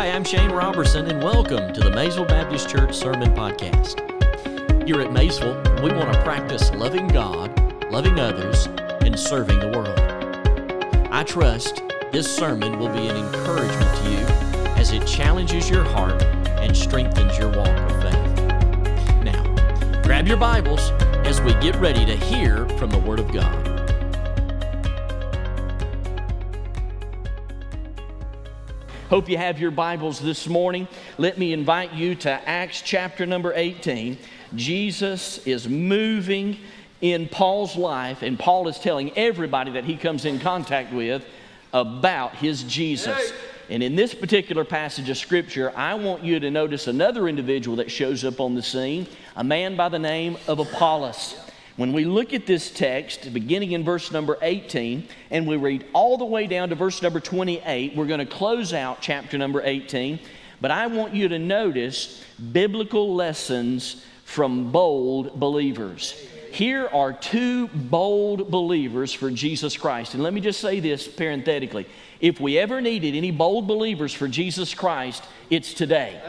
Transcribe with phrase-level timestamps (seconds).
[0.00, 3.98] Hi, I'm Shane Robertson, and welcome to the Maysville Baptist Church Sermon Podcast.
[4.86, 8.64] Here at Maysville, we want to practice loving God, loving others,
[9.04, 10.00] and serving the world.
[11.12, 11.82] I trust
[12.12, 14.26] this sermon will be an encouragement to you
[14.78, 19.22] as it challenges your heart and strengthens your walk of faith.
[19.22, 20.92] Now, grab your Bibles
[21.26, 23.69] as we get ready to hear from the Word of God.
[29.10, 30.86] Hope you have your Bibles this morning.
[31.18, 34.16] Let me invite you to Acts chapter number 18.
[34.54, 36.56] Jesus is moving
[37.00, 41.24] in Paul's life, and Paul is telling everybody that he comes in contact with
[41.72, 43.32] about his Jesus.
[43.68, 47.90] And in this particular passage of Scripture, I want you to notice another individual that
[47.90, 51.34] shows up on the scene, a man by the name of Apollos.
[51.80, 56.18] When we look at this text, beginning in verse number 18, and we read all
[56.18, 60.18] the way down to verse number 28, we're going to close out chapter number 18.
[60.60, 66.12] But I want you to notice biblical lessons from bold believers.
[66.52, 70.12] Here are two bold believers for Jesus Christ.
[70.12, 71.86] And let me just say this parenthetically.
[72.20, 76.20] If we ever needed any bold believers for Jesus Christ, it's today.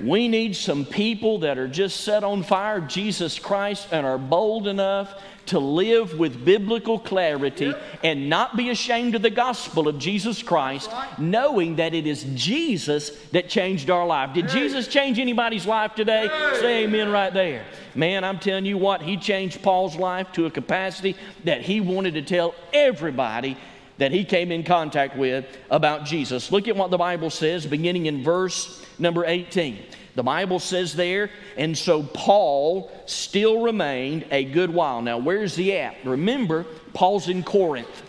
[0.00, 4.68] We need some people that are just set on fire Jesus Christ and are bold
[4.68, 10.42] enough to live with biblical clarity and not be ashamed of the gospel of Jesus
[10.42, 14.34] Christ, knowing that it is Jesus that changed our life.
[14.34, 16.28] Did Jesus change anybody's life today?
[16.60, 17.64] Say amen right there.
[17.94, 22.14] Man, I'm telling you what, he changed Paul's life to a capacity that he wanted
[22.14, 23.56] to tell everybody
[23.98, 26.52] that he came in contact with about Jesus.
[26.52, 29.78] Look at what the Bible says, beginning in verse number 18.
[30.14, 35.02] The Bible says there, and so Paul still remained a good while.
[35.02, 35.96] Now, where's he at?
[36.04, 38.02] Remember, Paul's in Corinth.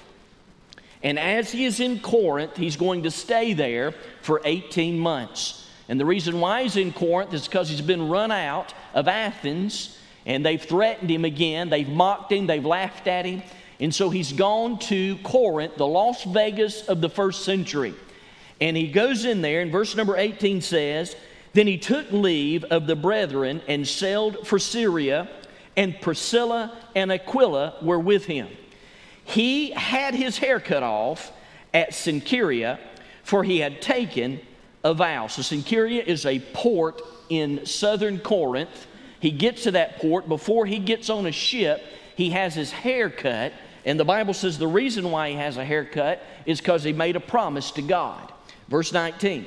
[1.03, 5.69] And as he is in Corinth, he's going to stay there for 18 months.
[5.89, 9.97] And the reason why he's in Corinth is because he's been run out of Athens
[10.25, 11.69] and they've threatened him again.
[11.69, 13.43] They've mocked him, they've laughed at him.
[13.79, 17.93] And so he's gone to Corinth, the Las Vegas of the first century.
[18.59, 21.15] And he goes in there, and verse number 18 says,
[21.53, 25.29] Then he took leave of the brethren and sailed for Syria,
[25.75, 28.47] and Priscilla and Aquila were with him.
[29.23, 31.31] He had his hair cut off
[31.73, 32.79] at Cenchrea,
[33.23, 34.39] for he had taken
[34.83, 35.27] a vow.
[35.27, 38.87] So, Cenchrea is a port in southern Corinth.
[39.19, 40.27] He gets to that port.
[40.29, 41.83] Before he gets on a ship,
[42.15, 43.51] he has his hair cut.
[43.87, 47.15] And the Bible says the reason why he has a haircut is because he made
[47.15, 48.33] a promise to God.
[48.67, 49.45] Verse 19.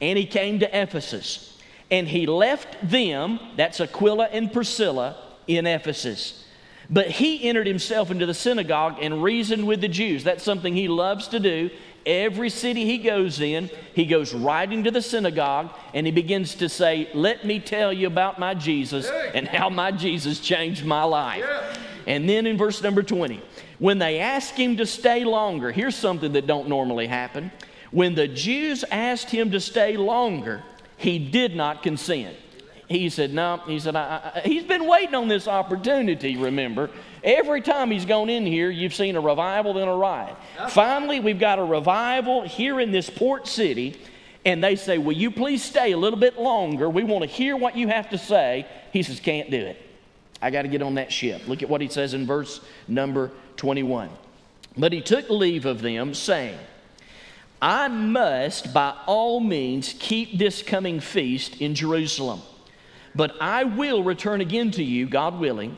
[0.00, 1.60] And he came to Ephesus,
[1.90, 5.16] and he left them, that's Aquila and Priscilla,
[5.48, 6.44] in Ephesus.
[6.88, 10.22] But he entered himself into the synagogue and reasoned with the Jews.
[10.22, 11.70] That's something he loves to do.
[12.06, 16.68] Every city he goes in, he goes right into the synagogue and he begins to
[16.68, 21.44] say, Let me tell you about my Jesus and how my Jesus changed my life.
[22.06, 23.40] And then in verse number 20,
[23.82, 27.50] when they asked him to stay longer, here's something that don't normally happen.
[27.90, 30.62] When the Jews asked him to stay longer,
[30.96, 32.36] he did not consent.
[32.86, 33.56] He said, No.
[33.66, 36.90] He said, I, I, He's been waiting on this opportunity, remember.
[37.24, 40.36] Every time he's gone in here, you've seen a revival, then a riot.
[40.68, 43.98] Finally, we've got a revival here in this port city,
[44.44, 46.88] and they say, Will you please stay a little bit longer?
[46.88, 48.64] We want to hear what you have to say.
[48.92, 49.91] He says, Can't do it.
[50.42, 51.46] I got to get on that ship.
[51.46, 54.10] Look at what he says in verse number 21.
[54.76, 56.58] But he took leave of them, saying,
[57.60, 62.42] I must by all means keep this coming feast in Jerusalem,
[63.14, 65.76] but I will return again to you, God willing.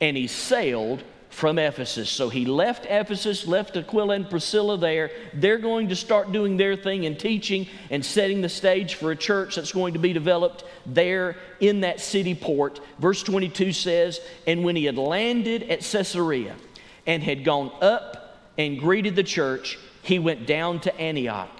[0.00, 2.10] And he sailed from Ephesus.
[2.10, 5.10] So he left Ephesus, left Aquila and Priscilla there.
[5.34, 9.16] They're going to start doing their thing and teaching and setting the stage for a
[9.16, 12.80] church that's going to be developed there in that city port.
[12.98, 16.56] Verse 22 says, And when he had landed at Caesarea
[17.06, 21.50] and had gone up and greeted the church, he went down to Antioch.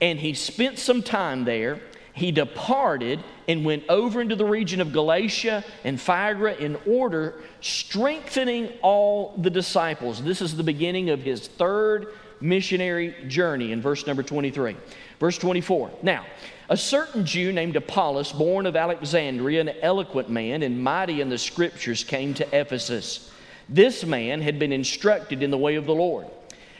[0.00, 1.80] And he spent some time there.
[2.14, 8.72] He departed and went over into the region of Galatia and Phrygia in order, strengthening
[8.82, 10.22] all the disciples.
[10.22, 12.08] This is the beginning of his third
[12.40, 14.76] missionary journey in verse number 23.
[15.18, 15.90] Verse 24.
[16.02, 16.26] Now,
[16.68, 21.38] a certain Jew named Apollos, born of Alexandria, an eloquent man and mighty in the
[21.38, 23.30] scriptures, came to Ephesus.
[23.68, 26.26] This man had been instructed in the way of the Lord.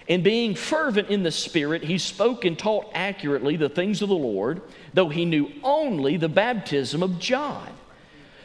[0.09, 4.15] And being fervent in the Spirit, he spoke and taught accurately the things of the
[4.15, 4.61] Lord,
[4.95, 7.69] though he knew only the baptism of John.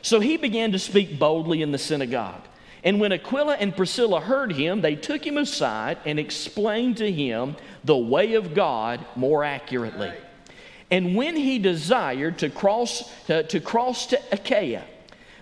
[0.02, 2.42] So he began to speak boldly in the synagogue.
[2.84, 7.56] And when Aquila and Priscilla heard him, they took him aside and explained to him
[7.84, 10.12] the way of God more accurately.
[10.90, 14.86] And when he desired to cross, uh, to cross to Achaia,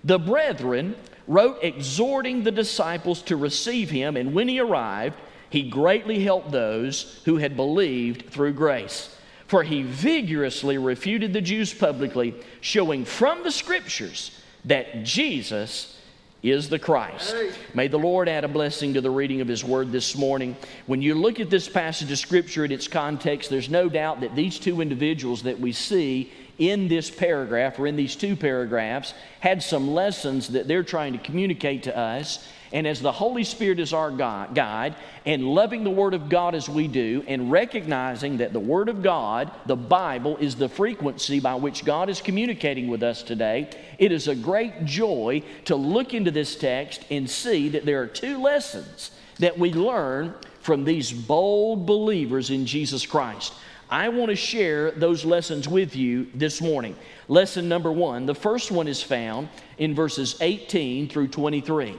[0.04, 0.96] the brethren
[1.28, 5.20] wrote exhorting the disciples to receive him, and when he arrived,
[5.50, 9.15] he greatly helped those who had believed through grace.
[9.48, 14.32] For he vigorously refuted the Jews publicly, showing from the scriptures
[14.66, 16.00] that Jesus
[16.42, 17.36] is the Christ.
[17.74, 20.56] May the Lord add a blessing to the reading of His Word this morning.
[20.86, 24.36] When you look at this passage of Scripture in its context, there's no doubt that
[24.36, 29.62] these two individuals that we see in this paragraph or in these two paragraphs had
[29.62, 33.94] some lessons that they're trying to communicate to us and as the Holy Spirit is
[33.94, 38.60] our guide, and loving the Word of God as we do, and recognizing that the
[38.60, 43.24] Word of God, the Bible, is the frequency by which God is communicating with us
[43.24, 48.02] today, it is a great joy to look into this text and see that there
[48.02, 53.54] are two lessons that we learn from these bold believers in Jesus Christ.
[53.96, 56.98] I want to share those lessons with you this morning.
[57.30, 59.48] Lesson number one the first one is found
[59.78, 61.96] in verses 18 through 23.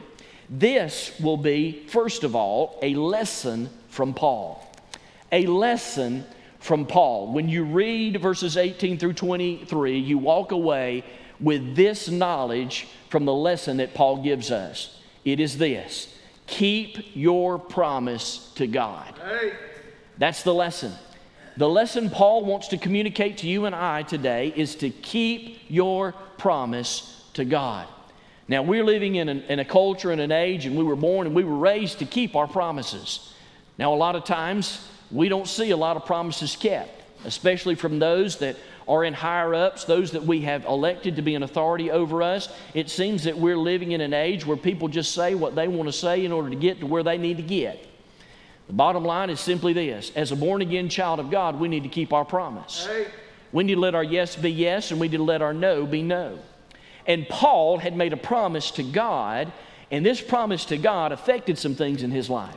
[0.51, 4.63] This will be, first of all, a lesson from Paul.
[5.33, 6.27] A lesson
[6.59, 7.33] from Paul.
[7.33, 11.03] When you read verses 18 through 23, you walk away
[11.41, 15.01] with this knowledge from the lesson that Paul gives us.
[15.25, 16.15] It is this
[16.47, 19.15] keep your promise to God.
[20.19, 20.93] That's the lesson.
[21.57, 26.13] The lesson Paul wants to communicate to you and I today is to keep your
[26.37, 27.89] promise to God.
[28.47, 31.27] Now, we're living in, an, in a culture and an age, and we were born
[31.27, 33.33] and we were raised to keep our promises.
[33.79, 37.99] Now, a lot of times, we don't see a lot of promises kept, especially from
[37.99, 38.57] those that
[38.87, 42.51] are in higher ups, those that we have elected to be an authority over us.
[42.75, 45.89] It seems that we're living in an age where people just say what they want
[45.89, 47.86] to say in order to get to where they need to get.
[48.67, 51.85] The bottom line is simply this as a born again child of God, we need
[51.85, 52.87] to keep our promise.
[52.87, 53.07] Hey.
[53.53, 55.87] We need to let our yes be yes, and we need to let our no
[55.87, 56.39] be no.
[57.07, 59.53] And Paul had made a promise to God,
[59.91, 62.57] and this promise to God affected some things in his life.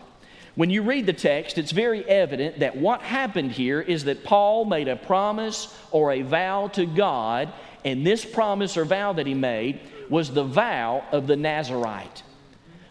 [0.55, 4.65] When you read the text, it's very evident that what happened here is that Paul
[4.65, 7.53] made a promise or a vow to God,
[7.85, 9.79] and this promise or vow that he made
[10.09, 12.23] was the vow of the Nazarite.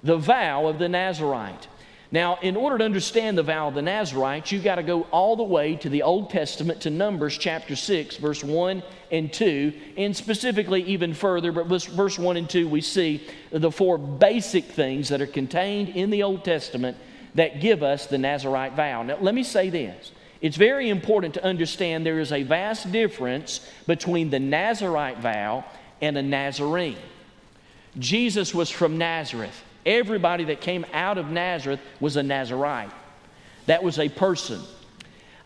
[0.04, 1.66] The vow of the Nazarite.
[2.10, 5.36] Now, in order to understand the vow of the Nazarites, you've got to go all
[5.36, 8.82] the way to the Old Testament to Numbers chapter 6, verse 1
[9.12, 13.98] and 2, and specifically even further, but verse 1 and 2, we see the four
[13.98, 16.96] basic things that are contained in the Old Testament
[17.34, 19.02] that give us the Nazarite vow.
[19.02, 20.12] Now, let me say this.
[20.40, 25.64] It's very important to understand there is a vast difference between the Nazarite vow
[26.00, 26.96] and a Nazarene.
[27.98, 29.64] Jesus was from Nazareth.
[29.88, 32.92] Everybody that came out of Nazareth was a Nazarite.
[33.64, 34.60] That was a person.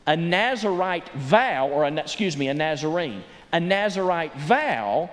[0.04, 3.22] A Nazarite vow, or a, excuse me, a Nazarene.
[3.52, 5.10] A Nazarite vow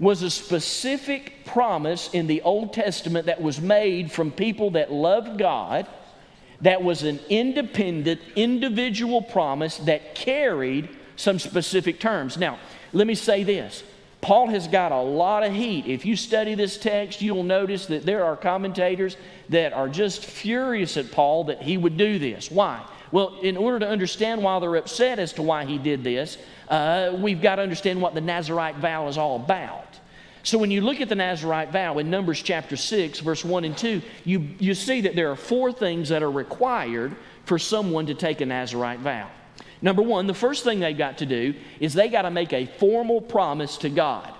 [0.00, 5.38] was a specific promise in the Old Testament that was made from people that loved
[5.38, 5.86] God,
[6.62, 12.36] that was an independent, individual promise that carried some specific terms.
[12.36, 12.58] Now,
[12.92, 13.84] let me say this
[14.22, 15.86] Paul has got a lot of heat.
[15.86, 19.16] If you study this text, you'll notice that there are commentators
[19.48, 22.48] that are just furious at Paul that he would do this.
[22.48, 22.86] Why?
[23.10, 26.38] Well, in order to understand why they're upset as to why he did this,
[26.68, 29.98] uh, we've got to understand what the Nazarite vow is all about.
[30.44, 33.76] So when you look at the Nazarite vow in Numbers chapter 6, verse 1 and
[33.76, 38.14] 2, you, you see that there are four things that are required for someone to
[38.14, 39.28] take a Nazarite vow.
[39.82, 42.66] Number one, the first thing they've got to do is they got to make a
[42.66, 44.32] formal promise to God.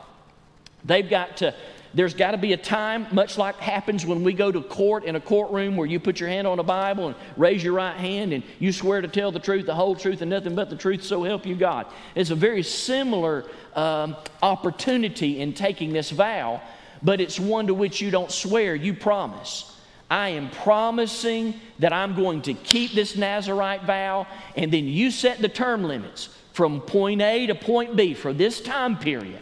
[0.84, 1.54] They've got to,
[1.94, 5.16] there's got to be a time, much like happens when we go to court in
[5.16, 8.32] a courtroom where you put your hand on a Bible and raise your right hand
[8.32, 11.02] and you swear to tell the truth, the whole truth, and nothing but the truth,
[11.02, 11.87] so help you God.
[12.14, 13.44] It's a very similar
[13.75, 16.62] um, opportunity in taking this vow,
[17.02, 19.71] but it's one to which you don't swear, you promise.
[20.12, 25.40] I am promising that I'm going to keep this Nazarite vow, and then you set
[25.40, 29.40] the term limits from point A to point B for this time period.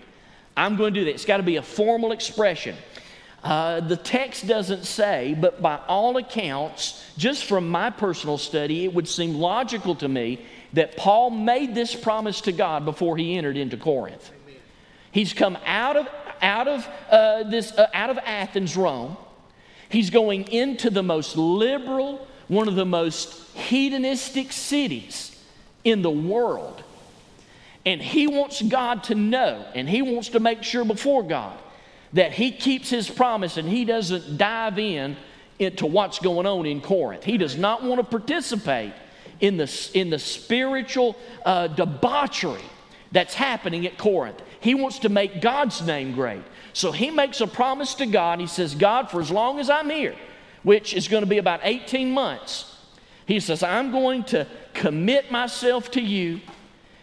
[0.57, 1.11] I'm going to do that.
[1.11, 2.77] It's got to be a formal expression.
[3.43, 8.95] Uh, the text doesn't say, but by all accounts, just from my personal study, it
[8.95, 13.57] would seem logical to me that Paul made this promise to God before he entered
[13.57, 14.31] into Corinth.
[15.11, 16.09] He's come out of,
[16.41, 19.17] out of, uh, this, uh, out of Athens, Rome.
[19.91, 25.37] He's going into the most liberal, one of the most hedonistic cities
[25.85, 26.83] in the world.
[27.85, 31.59] And he wants God to know, and he wants to make sure before God
[32.13, 35.17] that he keeps his promise and he doesn't dive in
[35.59, 37.25] into what's going on in Corinth.
[37.25, 38.93] He does not want to participate
[39.41, 42.63] in the, in the spiritual uh, debauchery
[43.13, 44.41] that's happening at Corinth.
[44.61, 46.43] He wants to make God's name great.
[46.73, 48.41] So he makes a promise to God.
[48.41, 50.15] He says, God, for as long as I'm here,
[50.63, 52.77] which is going to be about 18 months,
[53.27, 56.41] he says, I'm going to commit myself to you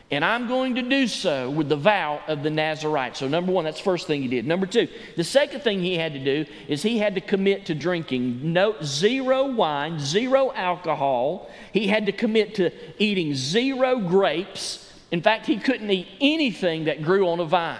[0.10, 3.18] and I'm going to do so with the vow of the Nazarite.
[3.18, 4.48] So, number one, that's the first thing he did.
[4.48, 7.76] Number two, the second thing he had to do is he had to commit to
[7.76, 11.52] drinking no, zero wine, zero alcohol.
[11.74, 12.72] He had to commit to
[13.04, 14.94] eating zero grapes.
[15.12, 17.80] In fact, he couldn't eat anything that grew on a vine.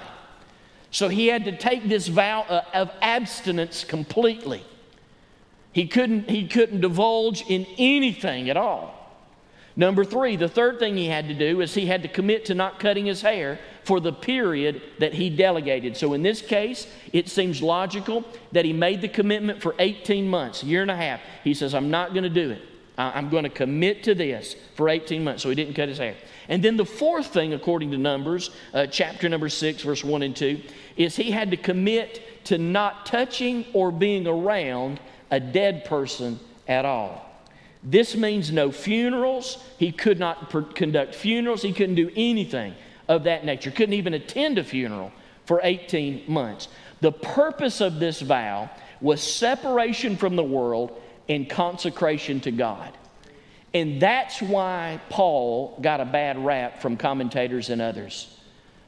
[0.98, 4.64] So, he had to take this vow of abstinence completely.
[5.72, 8.96] He couldn't, he couldn't divulge in anything at all.
[9.76, 12.56] Number three, the third thing he had to do is he had to commit to
[12.56, 15.96] not cutting his hair for the period that he delegated.
[15.96, 20.64] So in this case, it seems logical that he made the commitment for 18 months,
[20.64, 21.20] a year and a half.
[21.44, 22.62] He says, I'm not going to do it.
[22.98, 25.44] I'm going to commit to this for 18 months.
[25.44, 26.16] So he didn't cut his hair.
[26.50, 30.36] And then the fourth thing, according to Numbers, uh, chapter number 6, verse 1 and
[30.36, 30.60] 2,
[30.98, 35.00] is he had to commit to not touching or being around
[35.32, 37.24] a dead person at all.
[37.84, 39.64] This means no funerals.
[39.78, 41.62] He could not per- conduct funerals.
[41.62, 42.74] He couldn't do anything
[43.08, 43.72] of that nature.
[43.72, 45.12] Couldn't even attend a funeral
[45.46, 46.68] for 18 months.
[47.00, 51.00] The purpose of this vow was separation from the world
[51.30, 52.92] and consecration to God.
[53.74, 58.36] And that's why Paul got a bad rap from commentators and others.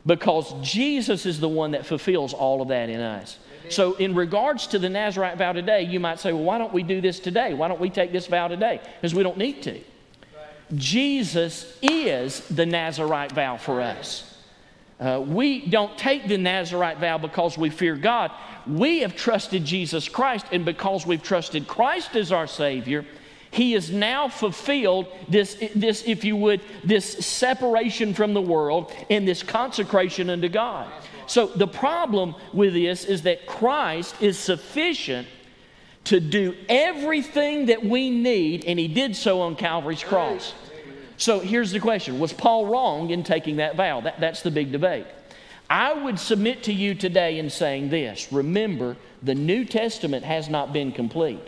[0.06, 3.38] Because Jesus is the one that fulfills all of that in us.
[3.70, 6.82] So, in regards to the Nazarite vow today, you might say, well, why don't we
[6.82, 7.54] do this today?
[7.54, 8.82] Why don't we take this vow today?
[8.96, 9.80] Because we don't need to.
[10.76, 14.38] Jesus is the Nazarite vow for us.
[15.00, 18.32] Uh, we don't take the Nazarite vow because we fear God.
[18.68, 23.06] We have trusted Jesus Christ, and because we've trusted Christ as our Savior,
[23.52, 29.28] He has now fulfilled this, this, if you would, this separation from the world and
[29.28, 30.92] this consecration unto God.
[31.26, 35.28] So the problem with this is that Christ is sufficient
[36.06, 40.54] to do everything that we need, and he did so on Calvary's cross.
[41.18, 44.02] So here's the question Was Paul wrong in taking that vow?
[44.02, 45.06] That, that's the big debate.
[45.70, 50.74] I would submit to you today in saying this remember, the New Testament has not
[50.74, 51.42] been complete.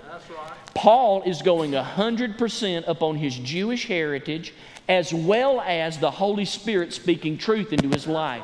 [0.73, 4.53] Paul is going 100% upon his Jewish heritage
[4.87, 8.43] as well as the Holy Spirit speaking truth into his life.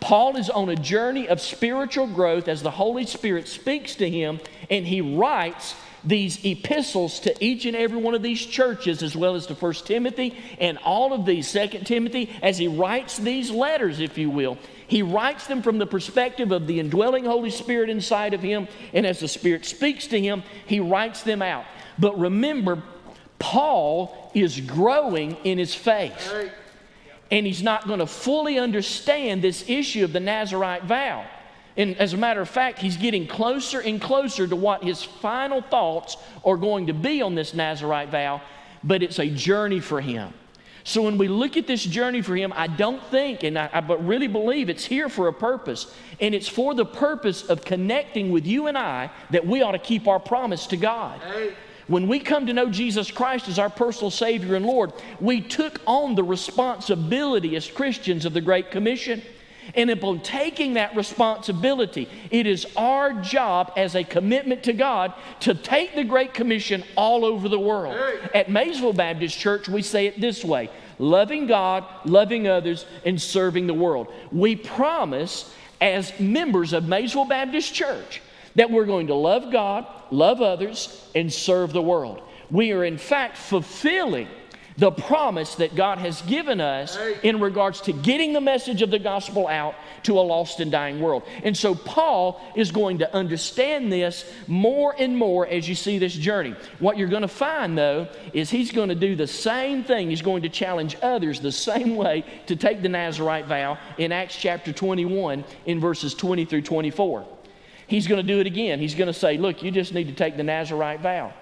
[0.00, 4.40] Paul is on a journey of spiritual growth as the Holy Spirit speaks to him,
[4.70, 9.34] and he writes these epistles to each and every one of these churches, as well
[9.34, 13.98] as to First Timothy and all of these, Second Timothy, as he writes these letters,
[14.00, 14.58] if you will.
[14.86, 19.04] He writes them from the perspective of the indwelling Holy Spirit inside of him, and
[19.04, 21.64] as the Spirit speaks to him, he writes them out.
[21.98, 22.82] But remember,
[23.38, 26.52] Paul is growing in his faith
[27.30, 31.26] and he's not going to fully understand this issue of the Nazarite vow.
[31.76, 35.60] And as a matter of fact, he's getting closer and closer to what his final
[35.60, 38.40] thoughts are going to be on this Nazarite vow,
[38.82, 40.32] but it's a journey for him.
[40.86, 43.80] So when we look at this journey for him, I don't think, and I, I
[43.80, 45.92] really believe it's here for a purpose.
[46.20, 49.80] And it's for the purpose of connecting with you and I that we ought to
[49.80, 51.20] keep our promise to God.
[51.22, 51.54] Hey.
[51.88, 55.80] When we come to know Jesus Christ as our personal Savior and Lord, we took
[55.88, 59.22] on the responsibility as Christians of the Great Commission.
[59.74, 65.54] And upon taking that responsibility, it is our job as a commitment to God to
[65.54, 67.96] take the Great Commission all over the world.
[68.34, 73.66] At Maysville Baptist Church, we say it this way loving God, loving others, and serving
[73.66, 74.12] the world.
[74.32, 78.22] We promise as members of Maysville Baptist Church
[78.54, 82.22] that we're going to love God, love others, and serve the world.
[82.50, 84.28] We are, in fact, fulfilling
[84.78, 88.98] the promise that God has given us in regards to getting the message of the
[88.98, 91.22] gospel out to a lost and dying world.
[91.42, 96.14] And so Paul is going to understand this more and more as you see this
[96.14, 96.54] journey.
[96.78, 100.10] What you're going to find, though, is he's going to do the same thing.
[100.10, 104.36] He's going to challenge others the same way to take the Nazarite vow in Acts
[104.36, 107.26] chapter 21 in verses 20 through 24
[107.88, 108.80] he's going to do it again.
[108.80, 111.32] He's going to say, Look, you just need to take the Nazarite vow.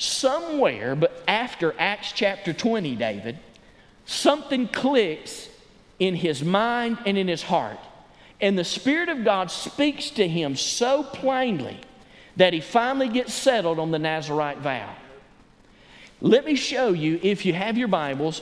[0.00, 3.38] Somewhere, but after Acts chapter 20, David,
[4.06, 5.50] something clicks
[5.98, 7.78] in his mind and in his heart.
[8.40, 11.78] And the Spirit of God speaks to him so plainly
[12.36, 14.88] that he finally gets settled on the Nazarite vow.
[16.22, 18.40] Let me show you, if you have your Bibles,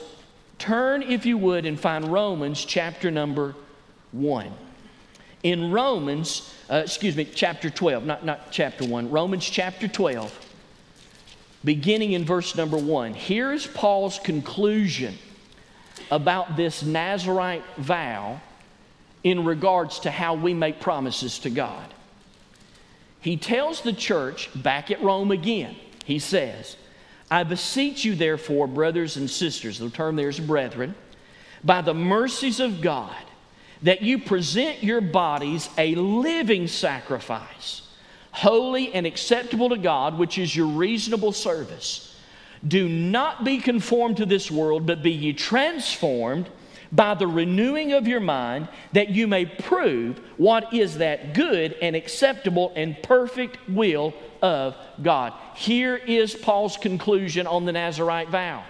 [0.59, 3.53] turn, if you would, and find Romans chapter number
[4.13, 4.49] 1.
[5.43, 10.48] In Romans, uh, excuse me, chapter 12, not, not chapter 1, Romans chapter 12,
[11.63, 13.13] beginning in verse number 1.
[13.13, 15.17] Here is Paul's conclusion
[16.11, 18.41] about this Nazarite vow
[19.23, 21.93] in regards to how we make promises to God.
[23.21, 25.75] He tells the church back at Rome again,
[26.05, 26.77] he says,
[27.29, 30.95] I beseech you, therefore, brothers and sisters, the term there is brethren,
[31.63, 33.15] by the mercies of God,
[33.83, 37.81] that you present your bodies a living sacrifice,
[38.31, 42.15] holy and acceptable to God, which is your reasonable service.
[42.67, 46.49] Do not be conformed to this world, but be ye transformed
[46.91, 51.95] by the renewing of your mind, that you may prove what is that good and
[51.95, 55.33] acceptable and perfect will of God.
[55.55, 58.63] Here is Paul's conclusion on the Nazarite vow.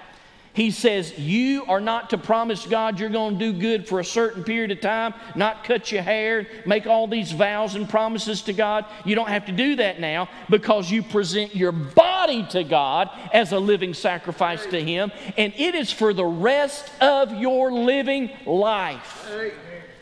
[0.53, 4.05] He says, You are not to promise God you're going to do good for a
[4.05, 8.53] certain period of time, not cut your hair, make all these vows and promises to
[8.53, 8.85] God.
[9.05, 13.51] You don't have to do that now because you present your body to God as
[13.51, 19.29] a living sacrifice to Him, and it is for the rest of your living life.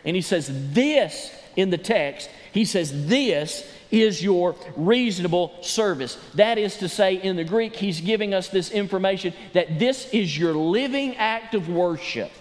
[0.05, 6.17] And he says, This in the text, he says, This is your reasonable service.
[6.35, 10.37] That is to say, in the Greek, he's giving us this information that this is
[10.37, 12.31] your living act of worship.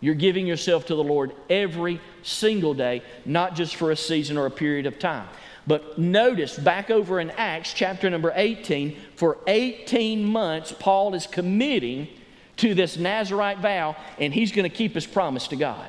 [0.00, 4.46] You're giving yourself to the Lord every single day, not just for a season or
[4.46, 5.28] a period of time.
[5.66, 12.08] But notice back over in Acts chapter number 18, for 18 months, Paul is committing
[12.56, 15.88] to this Nazarite vow, and he's going to keep his promise to God.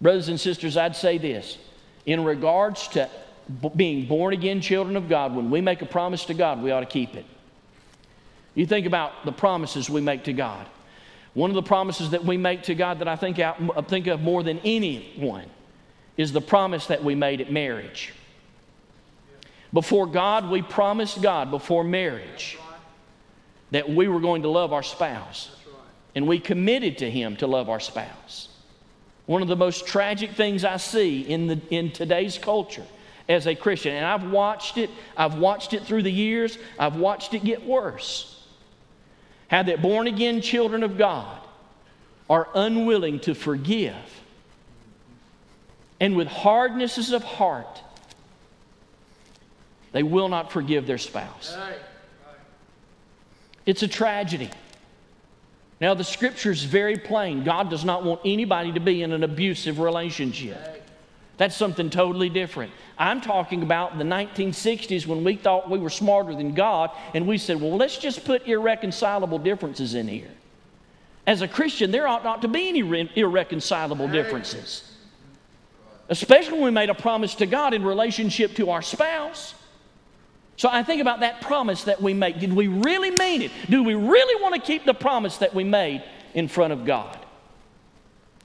[0.00, 1.58] Brothers and sisters, I'd say this
[2.04, 3.10] in regards to
[3.76, 6.80] being born again children of God, when we make a promise to God, we ought
[6.80, 7.24] to keep it.
[8.54, 10.66] You think about the promises we make to God.
[11.34, 14.22] One of the promises that we make to God that I think, out, think of
[14.22, 15.44] more than anyone
[16.16, 18.14] is the promise that we made at marriage.
[19.72, 22.58] Before God, we promised God before marriage
[23.70, 25.50] that we were going to love our spouse.
[26.14, 28.48] And we committed to Him to love our spouse.
[29.26, 32.86] One of the most tragic things I see in, the, in today's culture
[33.28, 33.94] as a Christian.
[33.94, 38.32] And I've watched it, I've watched it through the years, I've watched it get worse.
[39.48, 41.38] How that born again children of God
[42.28, 43.94] are unwilling to forgive.
[46.00, 47.82] And with hardnesses of heart,
[49.92, 51.56] they will not forgive their spouse.
[53.64, 54.50] It's a tragedy.
[55.80, 57.44] Now, the scripture is very plain.
[57.44, 60.75] God does not want anybody to be in an abusive relationship.
[61.36, 62.72] That's something totally different.
[62.98, 67.36] I'm talking about the 1960s when we thought we were smarter than God and we
[67.36, 70.30] said, well, let's just put irreconcilable differences in here.
[71.26, 74.96] As a Christian, there ought not to be any re- irreconcilable differences,
[76.08, 79.54] especially when we made a promise to God in relationship to our spouse.
[80.56, 82.38] So I think about that promise that we make.
[82.38, 83.50] Did we really mean it?
[83.68, 87.25] Do we really want to keep the promise that we made in front of God?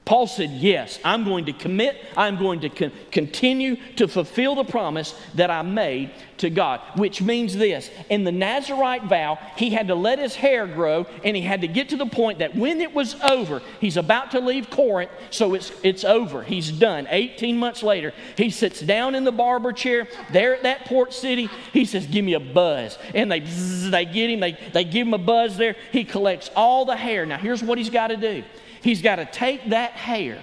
[0.04, 4.64] Paul said, Yes, I'm going to commit, I'm going to con- continue to fulfill the
[4.64, 7.88] promise that I made to God, which means this.
[8.10, 11.68] In the Nazarite vow, he had to let his hair grow and he had to
[11.68, 15.54] get to the point that when it was over, he's about to leave Corinth, so
[15.54, 16.42] it's, it's over.
[16.42, 17.06] He's done.
[17.08, 21.48] 18 months later, he sits down in the barber chair there at that port city.
[21.72, 22.98] He says, Give me a buzz.
[23.14, 25.76] And they, they get him, they, they give him a buzz there.
[25.92, 27.24] He collects all the hair.
[27.24, 28.42] Now, here's what he's got to do.
[28.82, 30.40] He's got to take that hair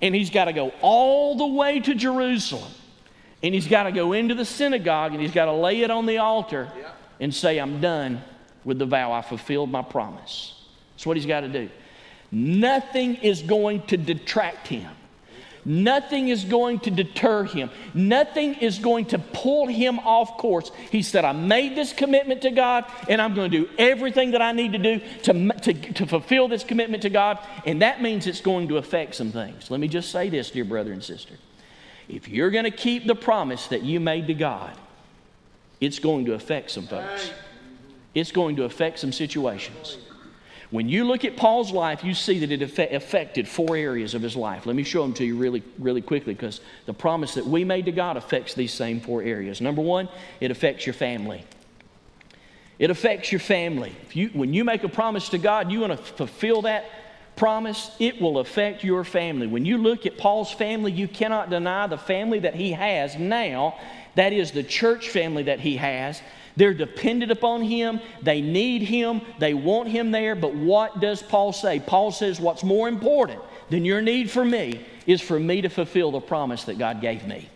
[0.00, 2.70] and he's got to go all the way to Jerusalem
[3.42, 6.06] and he's got to go into the synagogue and he's got to lay it on
[6.06, 6.70] the altar
[7.20, 8.22] and say, I'm done
[8.64, 9.12] with the vow.
[9.12, 10.54] I fulfilled my promise.
[10.94, 11.68] That's what he's got to do.
[12.30, 14.90] Nothing is going to detract him
[15.64, 17.70] Nothing is going to deter him.
[17.94, 20.70] Nothing is going to pull him off course.
[20.90, 24.42] He said, I made this commitment to God, and I'm going to do everything that
[24.42, 27.38] I need to do to, to, to fulfill this commitment to God.
[27.66, 29.70] And that means it's going to affect some things.
[29.70, 31.34] Let me just say this, dear brother and sister.
[32.08, 34.74] If you're going to keep the promise that you made to God,
[35.80, 37.30] it's going to affect some folks.
[38.14, 39.98] It's going to affect some situations.
[40.70, 44.36] When you look at Paul's life, you see that it affected four areas of his
[44.36, 44.66] life.
[44.66, 47.86] Let me show them to you really, really quickly because the promise that we made
[47.86, 49.62] to God affects these same four areas.
[49.62, 51.42] Number one, it affects your family.
[52.78, 53.96] It affects your family.
[54.12, 56.84] You, when you make a promise to God, you want to fulfill that
[57.34, 59.46] promise, it will affect your family.
[59.46, 63.78] When you look at Paul's family, you cannot deny the family that he has now.
[64.16, 66.20] That is the church family that he has.
[66.58, 68.00] They're dependent upon Him.
[68.20, 69.20] They need Him.
[69.38, 70.34] They want Him there.
[70.34, 71.78] But what does Paul say?
[71.78, 73.40] Paul says, What's more important
[73.70, 77.24] than your need for me is for me to fulfill the promise that God gave
[77.28, 77.48] me.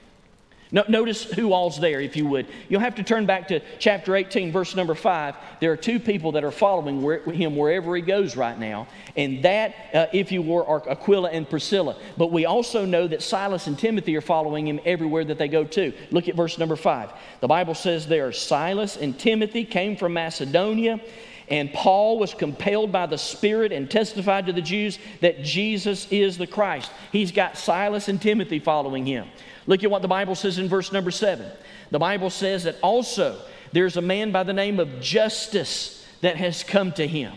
[0.74, 2.46] No, notice who all's there, if you would.
[2.70, 5.36] You'll have to turn back to chapter 18, verse number 5.
[5.60, 8.88] There are two people that are following where, him wherever he goes right now.
[9.14, 11.96] And that, uh, if you were, are Aquila and Priscilla.
[12.16, 15.64] But we also know that Silas and Timothy are following him everywhere that they go
[15.64, 15.92] to.
[16.10, 17.12] Look at verse number 5.
[17.40, 21.00] The Bible says there Silas and Timothy came from Macedonia.
[21.48, 26.38] And Paul was compelled by the Spirit and testified to the Jews that Jesus is
[26.38, 26.90] the Christ.
[27.10, 29.28] He's got Silas and Timothy following him.
[29.66, 31.50] Look at what the Bible says in verse number seven.
[31.90, 33.40] The Bible says that also
[33.72, 37.34] there's a man by the name of Justus that has come to him.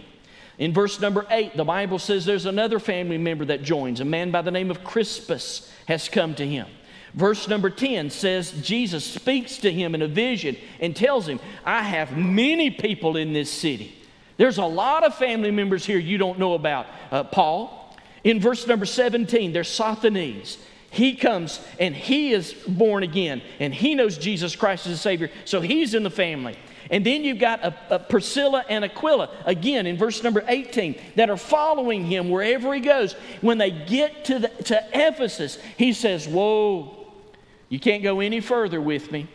[0.57, 3.99] In verse number eight, the Bible says there's another family member that joins.
[3.99, 6.67] A man by the name of Crispus has come to him.
[7.13, 11.81] Verse number 10 says Jesus speaks to him in a vision and tells him, I
[11.81, 13.97] have many people in this city.
[14.37, 17.95] There's a lot of family members here you don't know about, uh, Paul.
[18.25, 20.57] In verse number 17, there's Sosthenes.
[20.95, 25.29] He comes and he is born again and he knows Jesus Christ as a Savior,
[25.43, 26.55] so he's in the family.
[26.89, 31.29] And then you've got a, a Priscilla and Aquila, again in verse number 18, that
[31.29, 33.11] are following him wherever he goes.
[33.41, 36.95] When they get to, the, to Ephesus, he says, Whoa,
[37.67, 39.27] you can't go any further with me.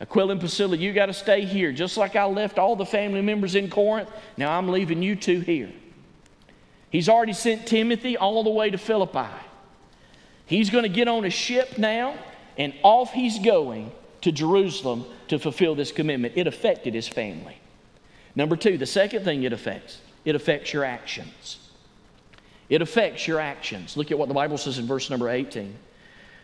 [0.00, 1.70] Aquila and Priscilla, you got to stay here.
[1.70, 5.38] Just like I left all the family members in Corinth, now I'm leaving you two
[5.38, 5.70] here.
[6.90, 9.28] He's already sent Timothy all the way to Philippi.
[10.54, 12.14] He's going to get on a ship now,
[12.56, 13.90] and off he's going
[14.20, 16.34] to Jerusalem to fulfill this commitment.
[16.36, 17.58] It affected his family.
[18.36, 21.58] Number two, the second thing it affects, it affects your actions.
[22.68, 23.96] It affects your actions.
[23.96, 25.74] Look at what the Bible says in verse number 18.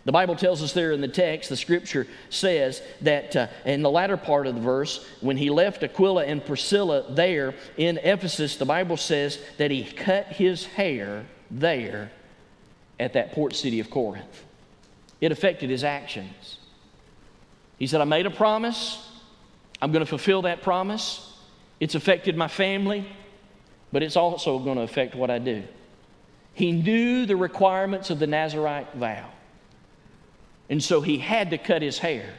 [0.06, 3.90] The Bible tells us there in the text, the scripture says that uh, in the
[3.92, 8.64] latter part of the verse, when he left Aquila and Priscilla there in Ephesus, the
[8.64, 12.10] Bible says that he cut his hair there
[13.00, 14.44] at that port city of Corinth.
[15.20, 16.58] It affected his actions.
[17.78, 19.08] He said, I made a promise.
[19.82, 21.34] I'm going to fulfill that promise.
[21.80, 23.10] It's affected my family,
[23.90, 25.64] but it's also going to affect what I do.
[26.52, 29.30] He knew the requirements of the Nazarite vow.
[30.68, 32.34] And so he had to cut his hair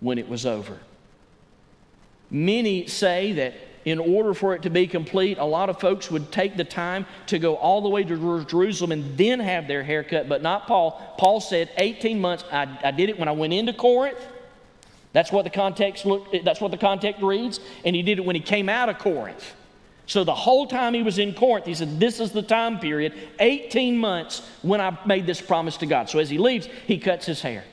[0.00, 0.78] when it was over.
[2.30, 3.54] Many say that
[3.88, 7.06] in order for it to be complete, a lot of folks would take the time
[7.26, 10.66] to go all the way to Jerusalem and then have their hair cut, but not
[10.66, 11.00] Paul.
[11.18, 12.44] Paul said 18 months.
[12.50, 14.18] I, I did it when I went into Corinth.
[15.12, 18.36] That's what the context look, that's what the context reads, and he did it when
[18.36, 19.54] he came out of Corinth.
[20.06, 23.14] So the whole time he was in Corinth, he said, This is the time period,
[23.40, 26.08] 18 months when I made this promise to God.
[26.08, 27.64] So as he leaves, he cuts his hair.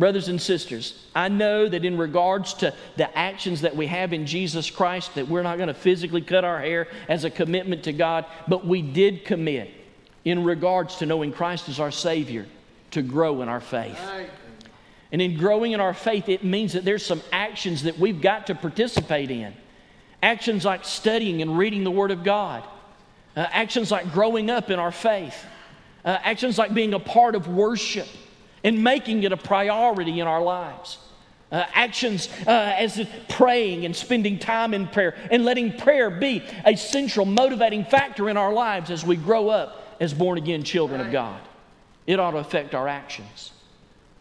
[0.00, 4.24] Brothers and sisters, I know that in regards to the actions that we have in
[4.24, 7.92] Jesus Christ, that we're not going to physically cut our hair as a commitment to
[7.92, 9.70] God, but we did commit
[10.24, 12.46] in regards to knowing Christ as our Savior
[12.92, 14.00] to grow in our faith.
[15.12, 18.46] And in growing in our faith, it means that there's some actions that we've got
[18.46, 19.52] to participate in.
[20.22, 22.64] Actions like studying and reading the Word of God.
[23.36, 25.44] Uh, actions like growing up in our faith.
[26.06, 28.08] Uh, actions like being a part of worship
[28.64, 30.98] and making it a priority in our lives.
[31.52, 36.76] Uh, actions uh, as praying and spending time in prayer and letting prayer be a
[36.76, 41.10] central motivating factor in our lives as we grow up as born again children of
[41.10, 41.40] God.
[42.06, 43.50] It ought to affect our actions.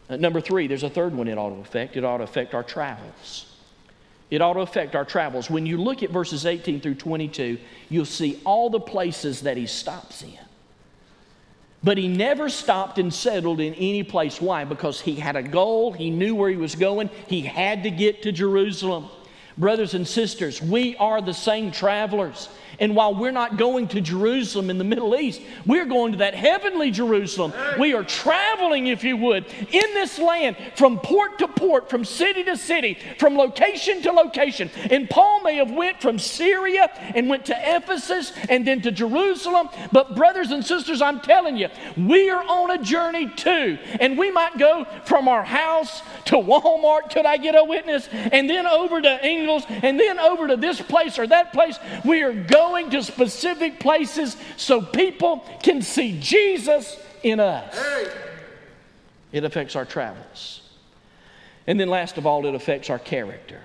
[0.10, 1.96] Uh, number three, there's a third one it ought to affect.
[1.96, 3.46] It ought to affect our travels.
[4.32, 5.50] It ought to affect our travels.
[5.50, 7.58] When you look at verses 18 through 22,
[7.90, 10.38] you'll see all the places that he stops in.
[11.84, 14.42] But he never stopped and settled in any place.
[14.42, 14.66] Why?
[14.66, 18.24] Because he had a goal, he knew where he was going, he had to get
[18.24, 19.08] to Jerusalem.
[19.60, 22.48] Brothers and sisters, we are the same travelers.
[22.80, 26.34] And while we're not going to Jerusalem in the Middle East, we're going to that
[26.34, 27.54] heavenly Jerusalem.
[27.78, 32.44] We are traveling, if you would, in this land from port to port, from city
[32.46, 34.72] to city, from location to location.
[34.90, 39.68] And Paul may have went from Syria and went to Ephesus and then to Jerusalem.
[39.92, 41.68] But brothers and sisters, I'm telling you,
[41.98, 43.78] we are on a journey too.
[44.00, 48.08] And we might go from our house to Walmart, could I get a witness?
[48.12, 49.20] And then over to
[49.50, 51.78] And then over to this place or that place.
[52.06, 57.76] We are going to specific places so people can see Jesus in us.
[59.32, 60.62] It affects our travels.
[61.68, 63.62] And then, last of all, it affects our character.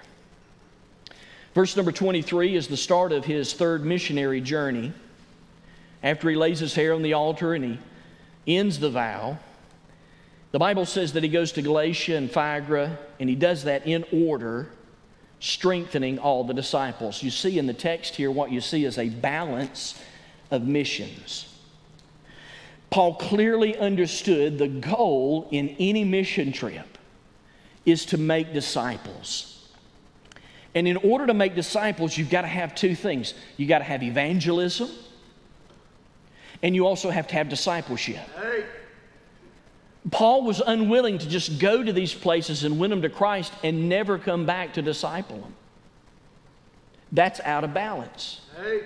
[1.55, 4.93] Verse number 23 is the start of his third missionary journey.
[6.03, 7.79] After he lays his hair on the altar and he
[8.47, 9.39] ends the vow,
[10.51, 14.05] the Bible says that he goes to Galatia and Phrygia, and he does that in
[14.13, 14.69] order
[15.45, 17.23] strengthening all the disciples.
[17.23, 20.01] You see in the text here, what you see is a balance
[20.51, 21.55] of missions.
[22.89, 26.97] Paul clearly understood the goal in any mission trip
[27.85, 29.69] is to make disciples.
[30.75, 33.85] And in order to make disciples, you've got to have two things you got to
[33.85, 34.89] have evangelism,
[36.63, 38.17] and you also have to have discipleship.
[38.41, 38.65] Hey.
[40.11, 43.89] Paul was unwilling to just go to these places and win them to Christ and
[43.89, 45.55] never come back to disciple them.
[47.13, 48.41] That's out of balance.
[48.61, 48.83] Hey.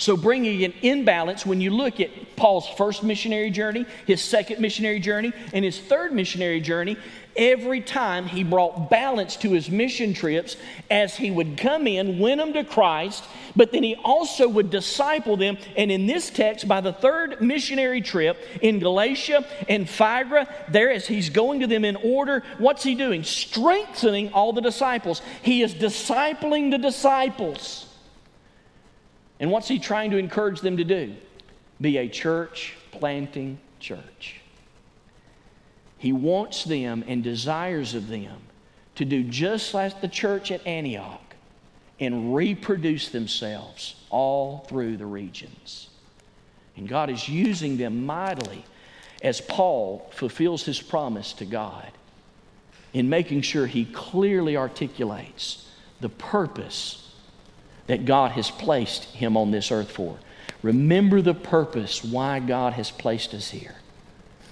[0.00, 4.58] So, bringing it in balance, when you look at Paul's first missionary journey, his second
[4.58, 6.96] missionary journey, and his third missionary journey,
[7.36, 10.56] every time he brought balance to his mission trips
[10.90, 15.36] as he would come in, win them to Christ, but then he also would disciple
[15.36, 15.58] them.
[15.76, 21.06] And in this text, by the third missionary trip in Galatia and Phrygia, there as
[21.06, 23.22] he's going to them in order, what's he doing?
[23.22, 25.20] Strengthening all the disciples.
[25.42, 27.86] He is discipling the disciples.
[29.40, 31.14] And what's he trying to encourage them to do?
[31.80, 34.40] Be a church planting church.
[35.96, 38.36] He wants them and desires of them
[38.96, 41.34] to do just like the church at Antioch
[41.98, 45.88] and reproduce themselves all through the regions.
[46.76, 48.64] And God is using them mightily
[49.22, 51.90] as Paul fulfills his promise to God
[52.92, 55.66] in making sure he clearly articulates
[56.00, 57.09] the purpose
[57.90, 60.18] that God has placed him on this earth for.
[60.62, 63.76] Remember the purpose why God has placed us here.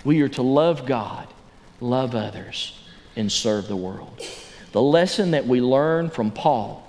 [0.04, 1.26] We are to love God
[1.80, 2.78] love others,
[3.16, 4.20] and serve the world.
[4.72, 6.84] The lesson that we learn from Paul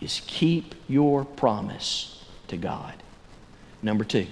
[0.00, 2.94] is keep your promise to God.
[3.82, 4.26] Number two,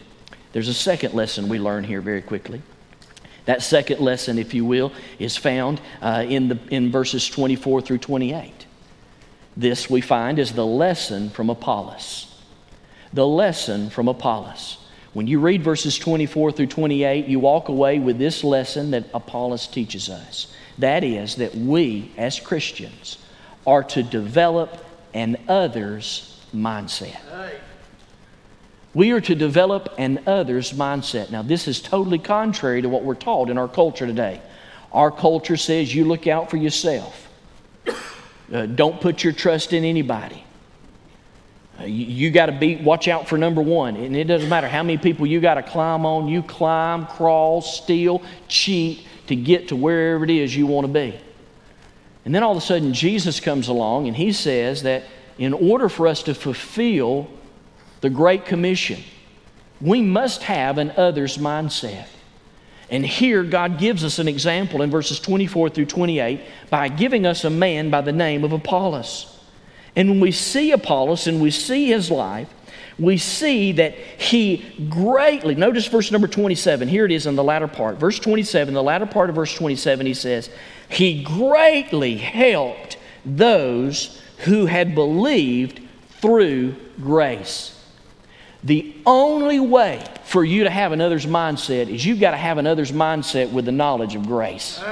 [0.52, 2.62] there's a second lesson we learn here very quickly.
[3.46, 7.98] That second lesson, if you will, is found uh, in, the, in verses 24 through
[7.98, 8.59] 28.
[9.60, 12.34] This we find is the lesson from Apollos.
[13.12, 14.78] The lesson from Apollos.
[15.12, 19.66] When you read verses 24 through 28, you walk away with this lesson that Apollos
[19.66, 20.50] teaches us.
[20.78, 23.18] That is, that we as Christians
[23.66, 27.20] are to develop an others mindset.
[28.94, 31.30] We are to develop an others mindset.
[31.30, 34.40] Now, this is totally contrary to what we're taught in our culture today.
[34.90, 37.29] Our culture says you look out for yourself,
[38.52, 40.44] uh, don't put your trust in anybody.
[41.78, 43.96] Uh, you, you got to be watch out for number one.
[43.96, 46.28] And it doesn't matter how many people you got to climb on.
[46.28, 51.18] You climb crawl steal cheat to get to wherever it is you want to be.
[52.24, 55.04] And then all of a sudden jesus comes along and he says that
[55.38, 57.30] in order for us to fulfill
[58.02, 59.02] the great commission
[59.80, 62.06] we must have an others mindset
[62.90, 67.44] and here god gives us an example in verses 24 through 28 by giving us
[67.44, 69.40] a man by the name of apollos
[69.96, 72.48] and when we see Apollos and we see his life,
[72.98, 77.68] we see that he greatly, notice verse number 27, here it is in the latter
[77.68, 77.96] part.
[77.96, 80.50] Verse 27, the latter part of verse 27, he says,
[80.88, 85.80] He greatly helped those who had believed
[86.20, 87.79] through grace.
[88.62, 92.92] The only way for you to have another's mindset is you've got to have another's
[92.92, 94.82] mindset with the knowledge of grace.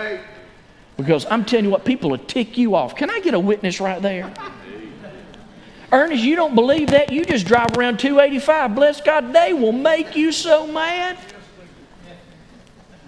[0.96, 2.96] Because I'm telling you what, people will tick you off.
[2.96, 4.32] Can I get a witness right there?
[5.92, 7.12] Ernest, you don't believe that?
[7.12, 8.74] You just drive around 285.
[8.74, 11.16] Bless God, they will make you so mad.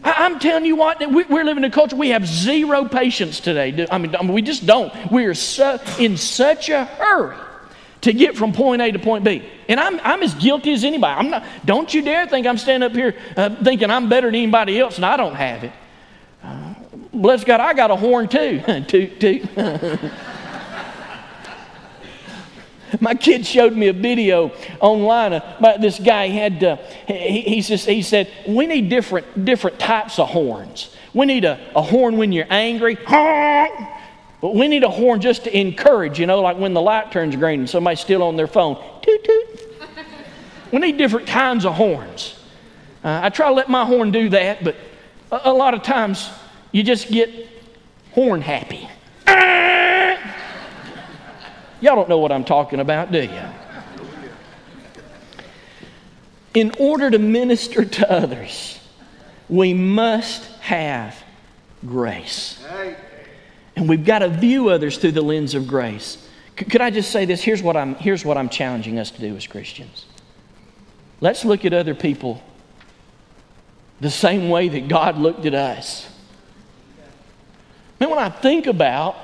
[0.03, 3.87] I, am telling you what, we're living in a culture, we have zero patience today.
[3.90, 4.92] I mean, we just don't.
[5.11, 7.37] We are so, in such a hurry
[8.03, 9.43] to get from point A to point B.
[9.69, 11.19] And I'm, I'm as guilty as anybody.
[11.19, 14.37] I'm not, don't you dare think I'm standing up here uh, thinking I'm better than
[14.37, 15.73] anybody else and I don't have it.
[16.43, 16.75] Uh,
[17.13, 18.61] bless God, I got a horn too.
[18.89, 19.49] toot, toot.
[23.01, 27.61] My kid showed me a video online about this guy He had, uh, he, he,
[27.61, 30.97] just, he said, we need different, different types of horns.
[31.15, 32.99] We need a, a horn when you're angry.
[34.40, 37.37] But we need a horn just to encourage, you know, like when the light turns
[37.37, 38.83] green and somebody's still on their phone.
[39.03, 39.61] Toot, toot.
[40.72, 42.38] we need different kinds of horns.
[43.05, 44.76] Uh, I try to let my horn do that, but
[45.31, 46.31] a, a lot of times
[46.72, 47.48] you just get
[48.12, 48.88] horn happy.
[51.81, 53.42] Y'all don't know what I'm talking about, do you?
[56.55, 58.81] In order to minister to others,
[59.48, 61.22] we must have
[61.87, 62.62] grace.
[63.81, 66.29] And we've got to view others through the lens of grace.
[66.55, 67.43] Could I just say this?
[67.43, 70.05] Here's what I'm, here's what I'm challenging us to do as Christians.
[71.21, 72.43] Let's look at other people
[74.01, 76.09] the same way that God looked at us.
[77.99, 79.16] Man, when I think about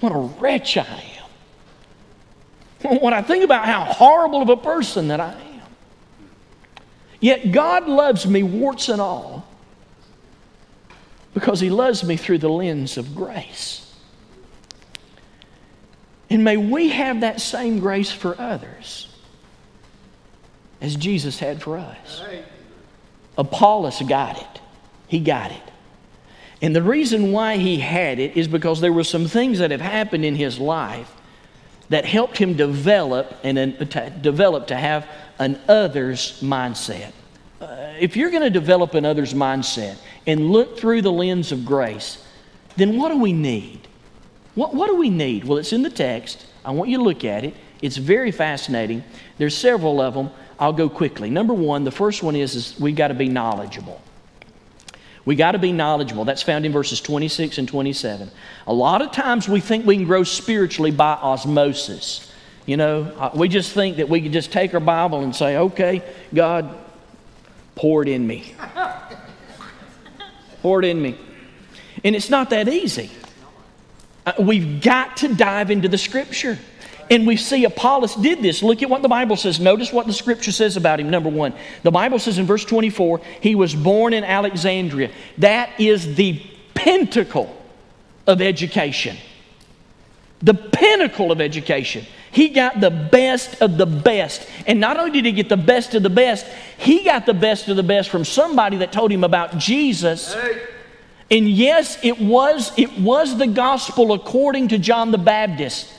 [0.00, 1.04] what a wretch I
[2.82, 5.52] am, when I think about how horrible of a person that I am,
[7.22, 9.46] Yet God loves me, warts and all,
[11.34, 13.82] because He loves me through the lens of grace.
[16.30, 19.08] And may we have that same grace for others
[20.80, 22.22] as Jesus had for us.
[23.36, 24.60] Apollos got it.
[25.08, 25.62] He got it.
[26.62, 29.80] And the reason why he had it is because there were some things that have
[29.80, 31.14] happened in his life
[31.88, 33.76] that helped him develop and
[34.22, 35.06] develop to have
[35.38, 37.12] an others mindset.
[37.62, 39.96] Uh, if you're going to develop an others mindset
[40.26, 42.26] and look through the lens of grace,
[42.76, 43.86] then what do we need?
[44.56, 45.44] What, what do we need?
[45.44, 46.44] Well, it's in the text.
[46.64, 47.54] I want you to look at it.
[47.80, 49.04] It's very fascinating.
[49.38, 50.30] There's several of them.
[50.58, 51.30] I'll go quickly.
[51.30, 54.00] Number one, the first one is, is we've got to be knowledgeable.
[55.24, 56.24] We got to be knowledgeable.
[56.24, 58.28] That's found in verses 26 and 27.
[58.66, 62.32] A lot of times we think we can grow spiritually by osmosis.
[62.66, 65.56] You know, uh, we just think that we can just take our Bible and say,
[65.56, 66.02] okay,
[66.34, 66.76] God,
[67.82, 68.54] pour it in me.
[70.62, 71.18] pour it in me.
[72.04, 73.10] And it's not that easy.
[74.24, 76.60] Uh, we've got to dive into the Scripture.
[77.10, 78.62] And we see Apollos did this.
[78.62, 79.58] Look at what the Bible says.
[79.58, 81.10] Notice what the scripture says about him.
[81.10, 85.10] Number one, the Bible says in verse 24, he was born in Alexandria.
[85.38, 86.40] That is the
[86.74, 87.54] pinnacle
[88.28, 89.16] of education.
[90.40, 92.06] The pinnacle of education.
[92.32, 94.48] He got the best of the best.
[94.66, 96.46] And not only did he get the best of the best,
[96.78, 100.32] he got the best of the best from somebody that told him about Jesus.
[100.32, 100.62] Hey.
[101.30, 105.92] And yes, it was, it was the gospel according to John the Baptist.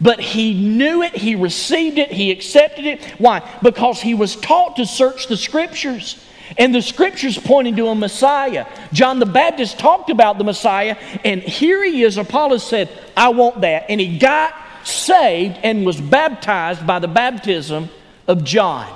[0.00, 3.04] But he knew it, he received it, he accepted it.
[3.18, 3.42] Why?
[3.62, 6.24] Because he was taught to search the scriptures.
[6.56, 8.66] And the scriptures pointing to a Messiah.
[8.94, 12.16] John the Baptist talked about the Messiah, and here he is.
[12.16, 13.86] Apollos said, I want that.
[13.90, 17.88] And he got saved and was baptized by the baptism
[18.26, 18.94] of John.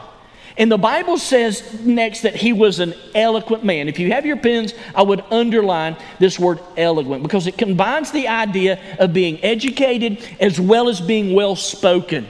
[0.56, 3.88] And the Bible says next that he was an eloquent man.
[3.88, 8.28] If you have your pens, I would underline this word eloquent because it combines the
[8.28, 12.28] idea of being educated as well as being well spoken.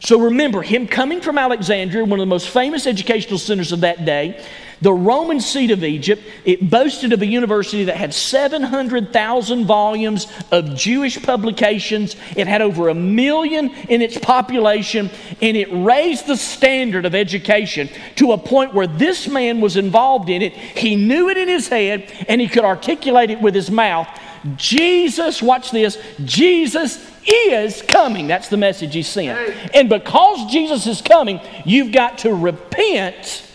[0.00, 4.04] So remember, him coming from Alexandria, one of the most famous educational centers of that
[4.04, 4.42] day,
[4.82, 10.74] the Roman seat of Egypt, it boasted of a university that had 700,000 volumes of
[10.74, 12.16] Jewish publications.
[12.36, 15.08] It had over a million in its population,
[15.40, 20.28] and it raised the standard of education to a point where this man was involved
[20.28, 20.52] in it.
[20.52, 24.08] He knew it in his head, and he could articulate it with his mouth.
[24.56, 28.26] Jesus, watch this, Jesus is coming.
[28.26, 29.54] That's the message he sent.
[29.72, 33.46] And because Jesus is coming, you've got to repent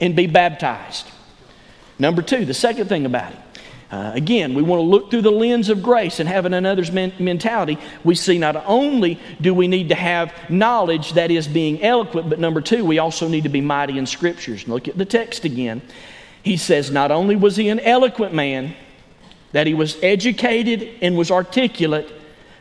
[0.00, 1.06] and be baptized.
[1.98, 3.38] Number two, the second thing about it.
[3.92, 7.12] Uh, again, we want to look through the lens of grace and having another's men-
[7.18, 7.78] mentality.
[8.04, 12.40] We see not only do we need to have knowledge that is being eloquent, but
[12.40, 14.66] number two, we also need to be mighty in scriptures.
[14.66, 15.82] Look at the text again.
[16.42, 18.74] He says, not only was he an eloquent man,
[19.52, 22.10] that he was educated and was articulate,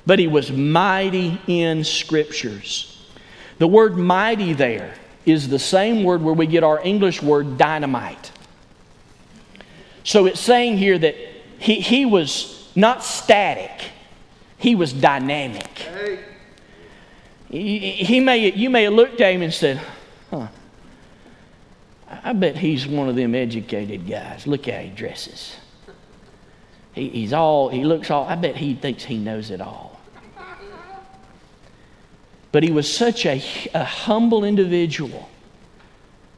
[0.05, 3.07] but he was mighty in scriptures.
[3.57, 8.31] The word mighty there is the same word where we get our English word dynamite.
[10.03, 11.15] So it's saying here that
[11.59, 13.91] he, he was not static,
[14.57, 15.67] he was dynamic.
[17.49, 19.81] He, he may, you may have looked at him and said,
[20.29, 20.47] huh,
[22.23, 24.47] I bet he's one of them educated guys.
[24.47, 25.55] Look how he dresses.
[26.93, 29.90] He, he's all, he looks all, I bet he thinks he knows it all.
[32.51, 33.41] But he was such a,
[33.73, 35.29] a humble individual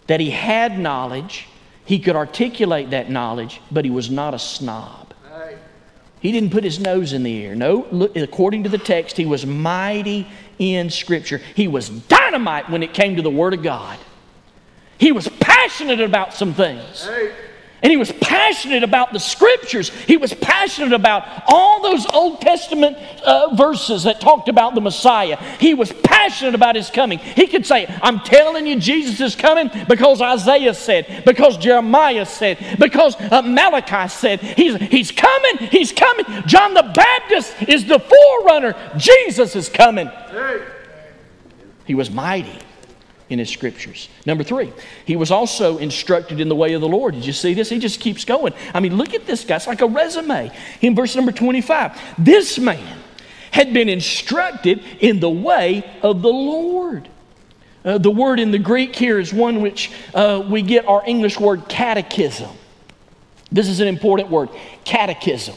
[0.07, 1.47] that he had knowledge,
[1.85, 5.13] he could articulate that knowledge, but he was not a snob.
[6.23, 7.53] He didn't put his nose in the air.
[7.53, 10.25] No, look, according to the text, he was mighty
[10.57, 11.41] in Scripture.
[11.53, 13.99] He was dynamite when it came to the Word of God.
[14.97, 17.05] He was passionate about some things.
[17.83, 19.89] And he was passionate about the scriptures.
[19.89, 25.35] He was passionate about all those Old Testament uh, verses that talked about the Messiah.
[25.59, 27.19] He was passionate about his coming.
[27.19, 32.77] He could say, I'm telling you, Jesus is coming because Isaiah said, because Jeremiah said,
[32.79, 36.25] because uh, Malachi said, he's, he's coming, he's coming.
[36.47, 38.75] John the Baptist is the forerunner.
[38.95, 40.09] Jesus is coming.
[41.83, 42.62] He was mighty
[43.33, 44.07] in his scriptures.
[44.25, 44.71] Number three,
[45.05, 47.15] he was also instructed in the way of the Lord.
[47.15, 47.69] Did you see this?
[47.69, 48.53] He just keeps going.
[48.73, 49.57] I mean, look at this guy.
[49.57, 50.51] It's like a resume.
[50.81, 52.99] In verse number 25, this man
[53.51, 57.09] had been instructed in the way of the Lord.
[57.83, 61.39] Uh, the word in the Greek here is one which uh, we get our English
[61.39, 62.49] word catechism.
[63.51, 64.49] This is an important word
[64.85, 65.55] catechism.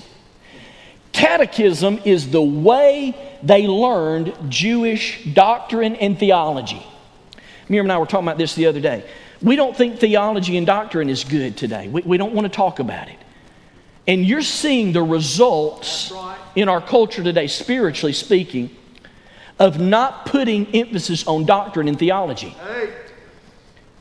[1.12, 6.85] Catechism is the way they learned Jewish doctrine and theology.
[7.69, 9.05] Miriam and I were talking about this the other day.
[9.43, 11.89] we don't think theology and doctrine is good today.
[11.89, 13.19] We, we don't want to talk about it.
[14.07, 16.39] And you're seeing the results right.
[16.55, 18.75] in our culture today, spiritually speaking,
[19.59, 22.51] of not putting emphasis on doctrine and theology.
[22.51, 22.93] Hey.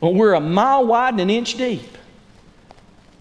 [0.00, 1.96] Well, we're a mile wide and an inch deep.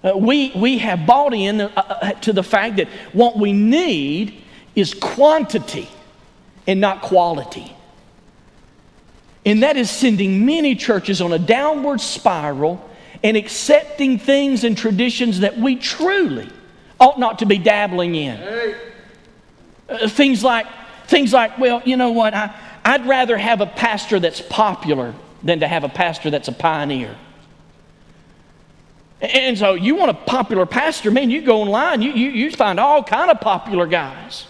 [0.03, 4.43] Uh, we, we have bought in uh, uh, to the fact that what we need
[4.75, 5.89] is quantity
[6.67, 7.74] and not quality.
[9.45, 12.89] And that is sending many churches on a downward spiral
[13.23, 16.49] and accepting things and traditions that we truly
[16.99, 18.37] ought not to be dabbling in.
[18.37, 18.75] Hey.
[19.87, 20.65] Uh, things like,
[21.07, 22.33] things like, well, you know what?
[22.33, 26.51] I, I'd rather have a pastor that's popular than to have a pastor that's a
[26.51, 27.15] pioneer.
[29.21, 32.79] And so you want a popular pastor, man, you go online, you, you, you find
[32.79, 34.45] all kind of popular guys.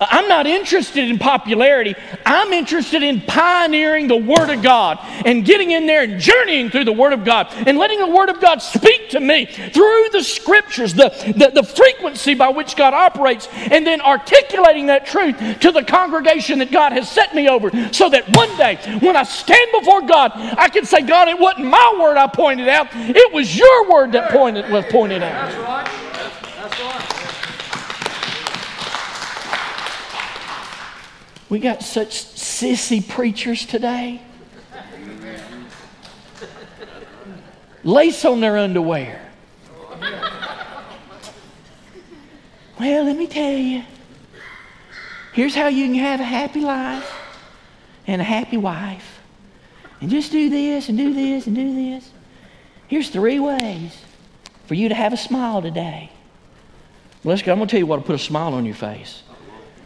[0.00, 1.94] I'm not interested in popularity.
[2.26, 6.84] I'm interested in pioneering the Word of God and getting in there and journeying through
[6.84, 10.22] the Word of God and letting the Word of God speak to me through the
[10.22, 15.70] Scriptures, the, the, the frequency by which God operates, and then articulating that truth to
[15.70, 19.70] the congregation that God has set me over so that one day when I stand
[19.78, 23.56] before God, I can say, God, it wasn't my word I pointed out, it was
[23.56, 25.50] your word that pointed, was pointed out.
[25.50, 26.34] That's right.
[26.56, 27.13] That's right.
[31.54, 34.20] We got such sissy preachers today.
[37.84, 39.30] Lace on their underwear.
[42.80, 43.84] Well, let me tell you.
[45.32, 47.08] Here's how you can have a happy life
[48.08, 49.20] and a happy wife.
[50.00, 52.10] And just do this and do this and do this.
[52.88, 53.96] Here's three ways
[54.66, 56.10] for you to have a smile today.
[57.22, 57.52] Let's go.
[57.52, 59.22] I'm going to tell you what will put a smile on your face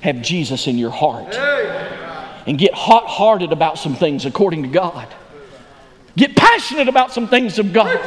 [0.01, 1.35] have Jesus in your heart
[2.47, 5.09] and get hot hearted about some things according to God.
[6.17, 7.99] Get passionate about some things of God.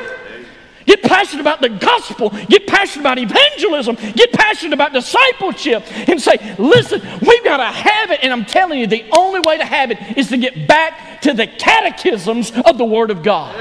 [0.85, 2.29] Get passionate about the gospel.
[2.29, 3.95] Get passionate about evangelism.
[3.95, 8.19] Get passionate about discipleship and say, listen, we've got to have it.
[8.23, 11.33] And I'm telling you, the only way to have it is to get back to
[11.33, 13.55] the catechisms of the Word of God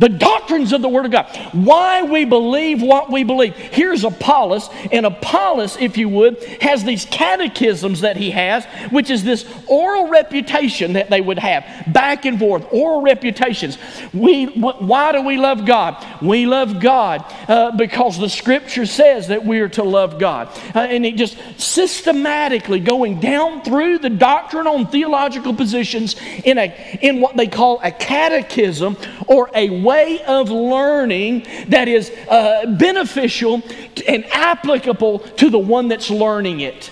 [0.00, 3.54] the doctrines of the Word of God, why we believe what we believe.
[3.54, 9.22] Here's Apollos, and Apollos, if you would, has these catechisms that he has, which is
[9.22, 13.76] this oral reputation that they would have, back and forth, oral reputations.
[14.14, 16.02] We, why do we love God?
[16.22, 20.48] We love God uh, because the Scripture says that we are to love God.
[20.74, 26.98] Uh, and it just systematically going down through the doctrine on theological positions in, a,
[27.02, 28.96] in what they call a catechism
[29.26, 33.62] or a way of learning that is uh, beneficial
[34.06, 36.90] and applicable to the one that's learning it.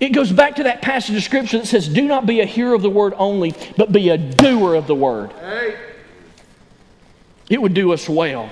[0.00, 2.74] It goes back to that passage of Scripture that says, Do not be a hearer
[2.74, 5.32] of the word only, but be a doer of the word.
[5.34, 5.78] Hey.
[7.48, 8.50] It would do us well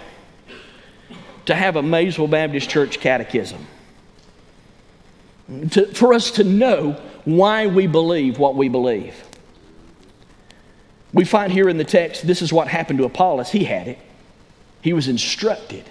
[1.46, 3.66] to have a Maysville Baptist Church catechism.
[5.70, 6.92] To, for us to know
[7.24, 9.14] why we believe what we believe.
[11.12, 13.50] We find here in the text, this is what happened to Apollos.
[13.50, 13.98] He had it.
[14.82, 15.84] He was instructed.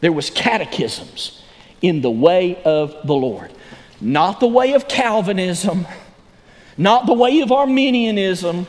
[0.00, 1.42] There was catechisms
[1.82, 3.50] in the way of the Lord.
[4.00, 5.86] Not the way of Calvinism,
[6.76, 8.66] not the way of Arminianism,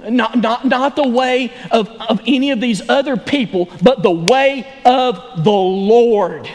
[0.00, 4.66] not, not, not the way of, of any of these other people, but the way
[4.84, 6.48] of the Lord.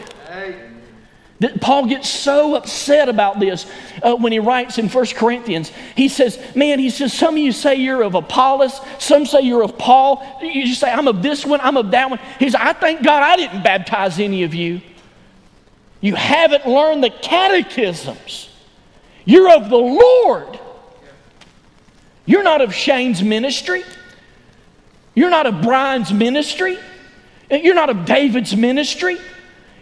[1.62, 3.66] Paul gets so upset about this
[4.02, 5.72] uh, when he writes in 1 Corinthians.
[5.96, 9.64] He says, Man, he says, some of you say you're of Apollos, some say you're
[9.64, 10.26] of Paul.
[10.42, 12.20] You say, I'm of this one, I'm of that one.
[12.40, 14.82] He says, I thank God I didn't baptize any of you.
[16.02, 18.50] You haven't learned the catechisms.
[19.26, 20.60] You're of the Lord.
[22.26, 23.84] You're not of Shane's ministry.
[25.16, 26.78] You're not of Brian's ministry.
[27.50, 29.18] You're not of David's ministry.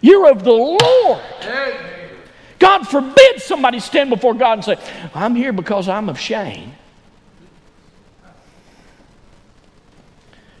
[0.02, 1.22] You're of the Lord.
[2.58, 4.76] God forbid somebody stand before God and say,
[5.14, 6.74] I'm here because I'm of Shane.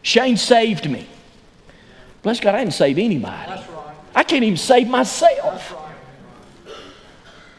[0.00, 1.06] Shane saved me.
[2.22, 3.62] Bless God, I didn't save anybody.
[4.14, 5.74] I can't even save myself.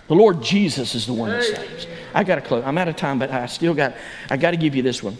[0.08, 1.88] The Lord Jesus is the one that saves.
[2.14, 2.64] I got to close.
[2.66, 3.96] I'm out of time, but I still got.
[4.30, 5.18] I got to give you this one.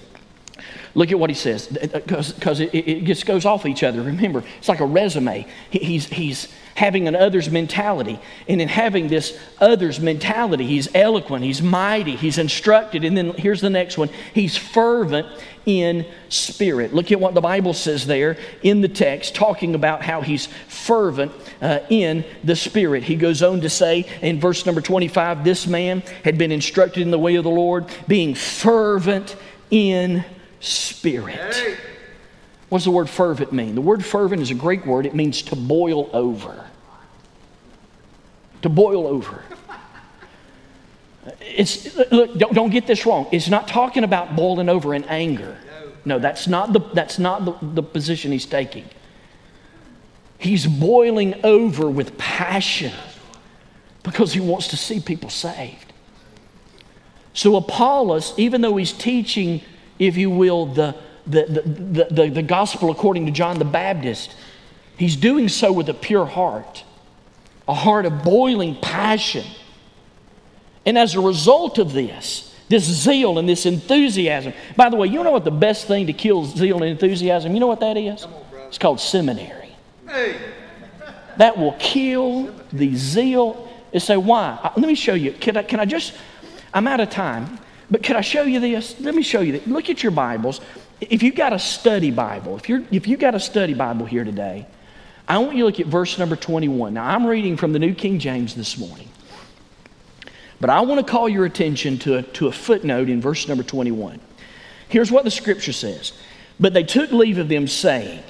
[0.96, 4.02] Look at what he says, because it, it, just goes off each other.
[4.04, 5.48] Remember, it's like a resume.
[5.72, 8.20] He's, he's having an others mentality.
[8.48, 13.04] And in having this others mentality, he's eloquent, he's mighty, he's instructed.
[13.04, 15.28] And then here's the next one he's fervent
[15.66, 16.94] in spirit.
[16.94, 21.32] Look at what the Bible says there in the text, talking about how he's fervent
[21.62, 23.04] uh, in the spirit.
[23.04, 27.10] He goes on to say in verse number 25 this man had been instructed in
[27.12, 29.36] the way of the Lord, being fervent
[29.72, 30.24] in
[30.64, 31.80] spirit.
[32.70, 33.76] What does the word fervent mean?
[33.76, 36.68] The word fervent is a Greek word, it means to boil over.
[38.62, 39.44] To boil over.
[41.40, 43.30] It's, look, don't, don't get this wrong.
[43.32, 45.58] It's not talking about boiling over in anger.
[46.04, 48.84] No, that's not the, that's not the, the position he's taking.
[50.38, 52.92] He's boiling over with passion
[54.04, 55.94] because he wants to see people saved.
[57.34, 59.62] So, Apollos, even though he's teaching,
[60.00, 64.36] if you will, the, the, the, the, the, gospel according to John the Baptist,
[64.98, 66.84] he's doing so with a pure heart,
[67.68, 69.46] a heart of boiling passion.
[70.86, 75.24] And as a result of this, this zeal and this enthusiasm, by the way, you
[75.24, 77.54] know what the best thing to kill zeal and enthusiasm?
[77.54, 78.28] You know what that is?
[78.68, 79.76] It's called seminary.
[80.08, 80.38] Hey.
[81.38, 83.70] That will kill the zeal.
[83.92, 84.72] And say, why?
[84.76, 85.34] Let me show you.
[85.34, 86.14] Can I, can I just,
[86.74, 87.60] I'm out of time,
[87.90, 89.00] but can I show you this?
[89.00, 89.68] Let me show you this.
[89.68, 90.62] Look at your Bibles.
[91.02, 94.24] If you've got a study Bible, if, you're, if you've got a study Bible here
[94.24, 94.66] today,
[95.28, 96.94] I want you to look at verse number 21.
[96.94, 99.10] Now, I'm reading from the New King James this morning.
[100.60, 103.64] But I want to call your attention to a, to a footnote in verse number
[103.64, 104.20] 21.
[104.88, 106.14] Here's what the scripture says
[106.60, 108.24] But they took leave of them, saying,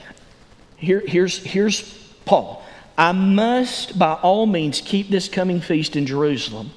[0.77, 1.81] here, here's, here's
[2.25, 2.63] Paul.
[2.97, 6.71] I must by all means keep this coming feast in Jerusalem,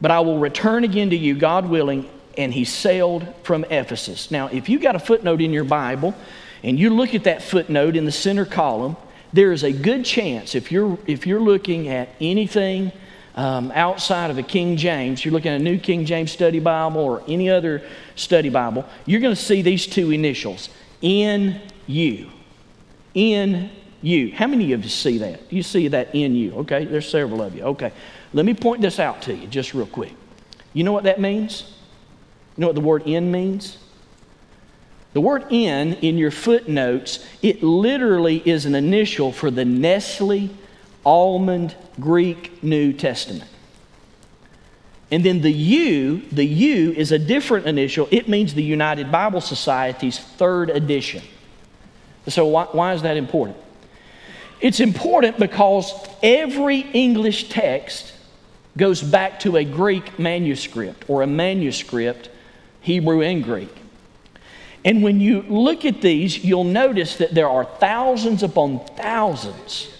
[0.00, 2.08] but I will return again to you, God willing.
[2.38, 4.30] And he sailed from Ephesus.
[4.30, 6.14] Now, if you got a footnote in your Bible
[6.62, 8.96] and you look at that footnote in the center column,
[9.32, 12.92] there is a good chance if you're, if you're looking at anything
[13.34, 17.00] um, outside of a King James, you're looking at a New King James Study Bible
[17.00, 17.82] or any other
[18.16, 20.68] study Bible, you're going to see these two initials
[21.00, 22.30] in you.
[23.14, 23.70] In
[24.02, 24.32] you.
[24.32, 25.52] How many of you see that?
[25.52, 26.52] You see that NU?
[26.58, 27.62] Okay, there's several of you.
[27.62, 27.92] Okay,
[28.32, 30.12] let me point this out to you just real quick.
[30.72, 31.72] You know what that means?
[32.56, 33.78] You know what the word in means?
[35.12, 40.50] The word in, in your footnotes, it literally is an initial for the Nestle
[41.04, 43.50] Aland Greek New Testament.
[45.10, 48.06] And then the U, the U is a different initial.
[48.12, 51.22] It means the United Bible Society's third edition.
[52.28, 53.58] So, why, why is that important?
[54.60, 58.12] It's important because every English text
[58.76, 62.30] goes back to a Greek manuscript or a manuscript,
[62.80, 63.74] Hebrew and Greek.
[64.84, 69.92] And when you look at these, you'll notice that there are thousands upon thousands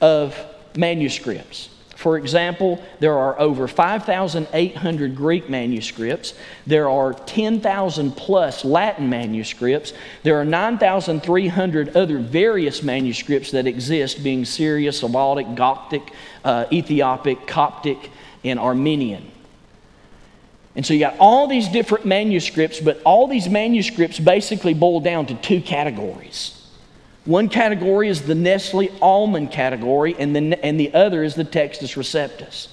[0.00, 0.36] of
[0.76, 1.68] manuscripts.
[2.06, 6.34] For example, there are over 5,800 Greek manuscripts.
[6.64, 9.92] There are 10,000 plus Latin manuscripts.
[10.22, 16.12] There are 9,300 other various manuscripts that exist, being Syriac, Slavic, Gothic,
[16.44, 18.12] uh, Ethiopic, Coptic,
[18.44, 19.28] and Armenian.
[20.76, 25.26] And so you got all these different manuscripts, but all these manuscripts basically boil down
[25.26, 26.65] to two categories.
[27.26, 31.96] One category is the Nestle Aland category, and the, and the other is the Textus
[31.96, 32.68] Receptus.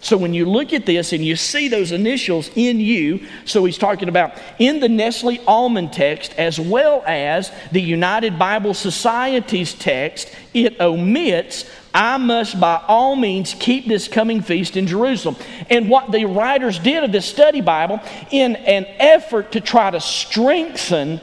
[0.00, 4.08] So when you look at this and you see those initials NU, so he's talking
[4.08, 10.80] about in the Nestle Aland text as well as the United Bible Society's text, it
[10.80, 15.36] omits, I must by all means keep this coming feast in Jerusalem.
[15.70, 18.00] And what the writers did of this study Bible
[18.30, 21.20] in an effort to try to strengthen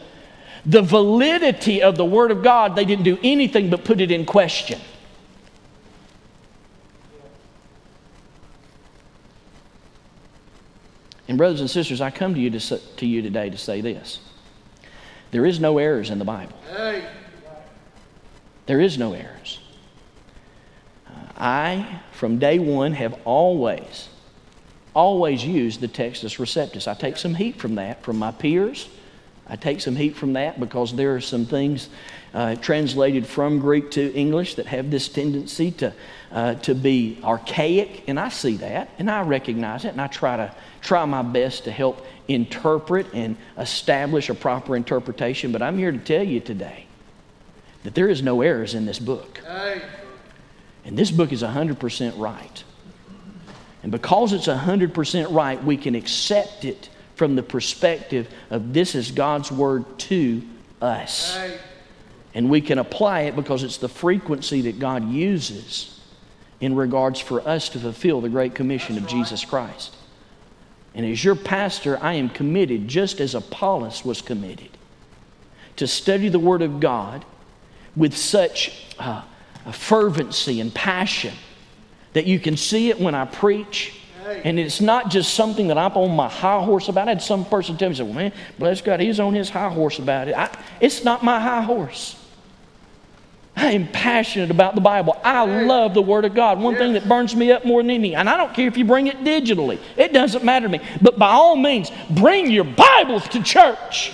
[0.65, 4.25] the validity of the Word of God, they didn't do anything but put it in
[4.25, 4.79] question.
[11.27, 14.19] And, brothers and sisters, I come to you, to, to you today to say this
[15.31, 16.55] there is no errors in the Bible.
[18.65, 19.59] There is no errors.
[21.35, 24.07] I, from day one, have always,
[24.93, 26.87] always used the Textus Receptus.
[26.87, 28.87] I take some heat from that from my peers
[29.47, 31.89] I take some heat from that because there are some things
[32.33, 35.93] uh, translated from Greek to English that have this tendency to,
[36.31, 40.37] uh, to be archaic, and I see that, and I recognize it, and I try
[40.37, 45.51] to try my best to help interpret and establish a proper interpretation.
[45.51, 46.87] But I'm here to tell you today
[47.83, 49.41] that there is no errors in this book,
[50.85, 52.63] and this book is 100% right.
[53.83, 59.11] And because it's 100% right, we can accept it from the perspective of this is
[59.11, 60.41] God's word to
[60.81, 61.37] us.
[62.33, 66.01] And we can apply it because it's the frequency that God uses
[66.59, 69.95] in regards for us to fulfill the Great Commission of Jesus Christ.
[70.95, 74.69] And as your pastor, I am committed, just as Apollos was committed,
[75.75, 77.25] to study the Word of God
[77.95, 79.23] with such uh,
[79.71, 81.33] fervency and passion
[82.13, 83.99] that you can see it when I preach
[84.43, 87.07] And it's not just something that I'm on my high horse about.
[87.07, 89.99] I had some person tell me, well, man, bless God, he's on his high horse
[89.99, 90.35] about it.
[90.35, 90.49] I,
[90.79, 92.19] it's not my high horse.
[93.55, 95.19] I am passionate about the Bible.
[95.23, 96.59] I love the Word of God.
[96.59, 98.85] One thing that burns me up more than anything, and I don't care if you
[98.85, 100.83] bring it digitally, it doesn't matter to me.
[101.01, 104.11] But by all means, bring your Bibles to church.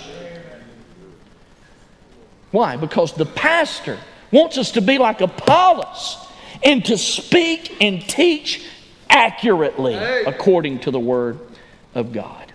[2.50, 2.76] Why?
[2.76, 3.98] Because the pastor
[4.30, 6.18] wants us to be like Apollos
[6.62, 8.66] and to speak and teach
[9.10, 11.38] accurately according to the Word
[11.94, 12.50] of God.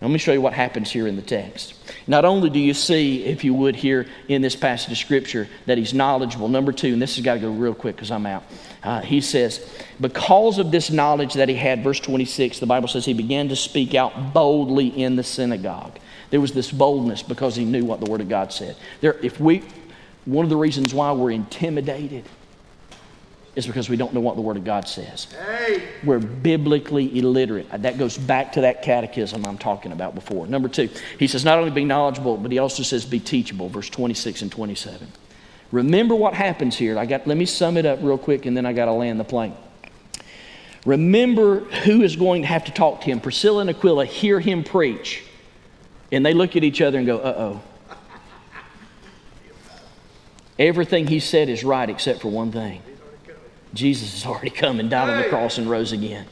[0.00, 1.74] Let me show you what happens here in the text.
[2.06, 5.76] Not only do you see, if you would, here in this passage of Scripture, that
[5.76, 6.48] he's knowledgeable.
[6.48, 8.44] Number two, and this has got to go real quick because I'm out.
[8.84, 9.68] Uh, he says,
[10.00, 13.56] because of this knowledge that he had, verse 26, the Bible says he began to
[13.56, 15.98] speak out boldly in the synagogue.
[16.30, 18.76] There was this boldness because he knew what the Word of God said.
[19.00, 19.64] There, if we,
[20.26, 22.24] one of the reasons why we're intimidated
[23.54, 25.26] is because we don't know what the Word of God says.
[25.46, 25.82] Hey.
[26.04, 27.66] We're biblically illiterate.
[27.82, 30.46] That goes back to that catechism I'm talking about before.
[30.46, 30.88] Number two,
[31.18, 34.52] he says not only be knowledgeable, but he also says be teachable, verse 26 and
[34.52, 35.08] 27.
[35.72, 36.98] Remember what happens here.
[36.98, 39.20] I got, let me sum it up real quick and then I got to land
[39.20, 39.54] the plane.
[40.86, 43.20] Remember who is going to have to talk to him.
[43.20, 45.22] Priscilla and Aquila hear him preach,
[46.10, 47.62] and they look at each other and go, uh oh.
[50.58, 52.82] Everything he said is right except for one thing.
[53.78, 56.26] Jesus has already come and died on the cross and rose again.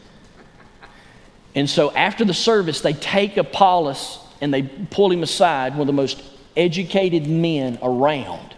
[1.54, 5.86] And so after the service, they take Apollos and they pull him aside, one of
[5.86, 6.22] the most
[6.56, 8.56] educated men around.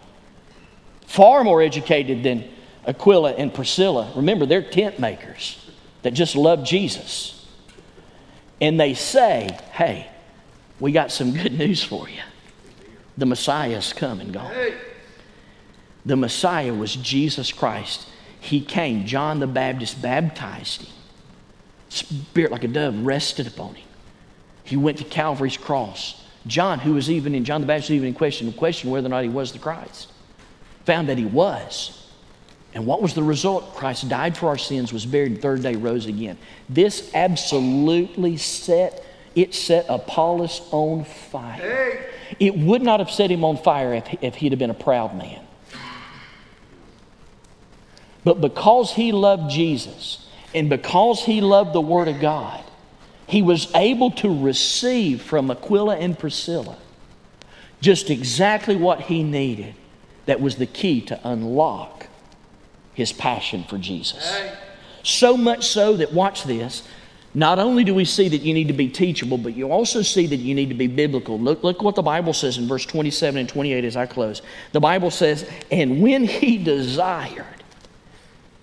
[1.06, 2.48] Far more educated than
[2.86, 4.10] Aquila and Priscilla.
[4.16, 5.70] Remember, they're tent makers
[6.02, 7.46] that just love Jesus.
[8.60, 10.10] And they say, hey,
[10.80, 12.22] we got some good news for you.
[13.18, 14.72] The Messiah's come and gone.
[16.06, 18.08] The Messiah was Jesus Christ
[18.40, 19.06] he came.
[19.06, 20.92] John the Baptist baptized him.
[21.88, 23.88] Spirit like a dove rested upon him.
[24.64, 26.24] He went to Calvary's cross.
[26.46, 29.22] John, who was even in John the Baptist, even in question, questioned whether or not
[29.22, 30.12] he was the Christ,
[30.84, 32.06] found that he was.
[32.74, 33.74] And what was the result?
[33.74, 36.38] Christ died for our sins, was buried, and third day rose again.
[36.68, 42.04] This absolutely set it set Apollos on fire.
[42.40, 45.16] It would not have set him on fire if, if he'd have been a proud
[45.16, 45.46] man.
[48.24, 52.64] But because he loved Jesus and because he loved the Word of God,
[53.26, 56.76] he was able to receive from Aquila and Priscilla
[57.80, 59.74] just exactly what he needed
[60.26, 62.06] that was the key to unlock
[62.94, 64.40] his passion for Jesus.
[65.02, 66.86] So much so that, watch this,
[67.34, 70.26] not only do we see that you need to be teachable, but you also see
[70.26, 71.38] that you need to be biblical.
[71.38, 74.42] Look, look what the Bible says in verse 27 and 28 as I close.
[74.72, 77.57] The Bible says, And when he desired,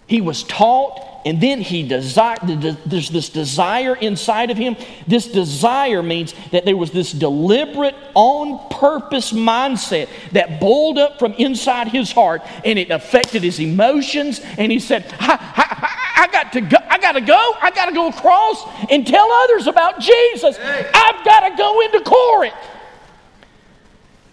[0.08, 2.39] he was taught, and then he desired.
[2.86, 4.76] There's this desire inside of him.
[5.08, 11.34] This desire means that there was this deliberate, on purpose mindset that boiled up from
[11.34, 14.39] inside his heart, and it affected his emotions.
[14.58, 16.78] And he said, I, I, I got to go.
[16.88, 17.53] I got to go.
[17.60, 20.58] I got to go across and tell others about Jesus.
[20.60, 22.53] I've got to go into Corinth.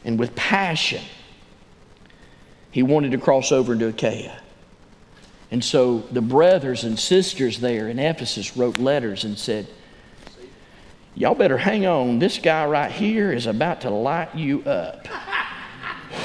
[0.05, 1.03] And with passion,
[2.71, 4.39] he wanted to cross over into Achaia.
[5.53, 9.69] And so the brothers and sisters there in Ephesus wrote letters and said,
[11.15, 12.19] Y'all better hang on.
[12.19, 15.07] This guy right here is about to light you up.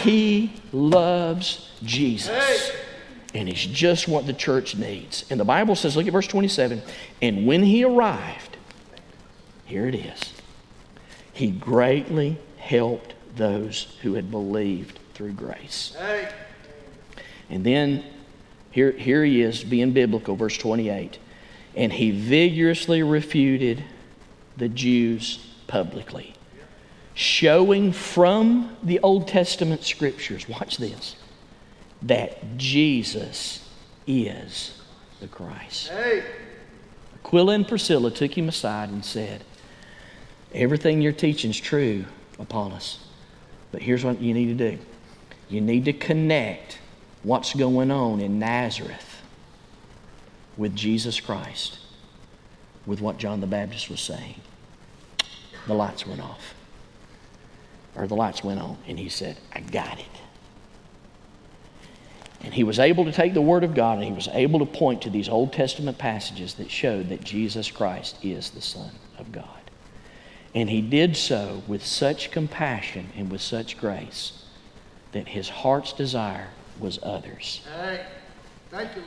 [0.01, 2.71] He loves Jesus.
[3.33, 5.25] And he's just what the church needs.
[5.29, 6.81] And the Bible says, look at verse 27
[7.21, 8.55] and when he arrived,
[9.65, 10.33] here it is,
[11.33, 15.95] he greatly helped those who had believed through grace.
[17.49, 18.05] And then
[18.77, 21.17] here, here he is being biblical, verse 28.
[21.75, 23.83] And he vigorously refuted
[24.55, 26.35] the Jews publicly,
[27.15, 31.15] showing from the Old Testament scriptures, watch this,
[32.03, 33.67] that Jesus
[34.05, 34.79] is
[35.21, 35.87] the Christ.
[35.87, 36.23] Hey.
[37.15, 39.43] Aquila and Priscilla took him aside and said,
[40.53, 42.05] Everything you're teaching is true,
[42.37, 42.99] Apollos,
[43.71, 44.77] but here's what you need to do
[45.49, 46.77] you need to connect
[47.27, 49.21] what's going on in Nazareth
[50.55, 51.77] with Jesus Christ,
[52.85, 54.39] with what John the Baptist was saying.
[55.67, 56.55] The lights went off.
[57.97, 60.05] Or the lights went on, and he said, I got it.
[62.41, 64.65] And he was able to take the Word of God and he was able to
[64.65, 69.31] point to these Old Testament passages that showed that Jesus Christ is the Son of
[69.31, 69.43] God.
[70.55, 74.43] And he did so with such compassion and with such grace
[75.11, 76.49] that his heart's desire
[76.79, 77.61] was others.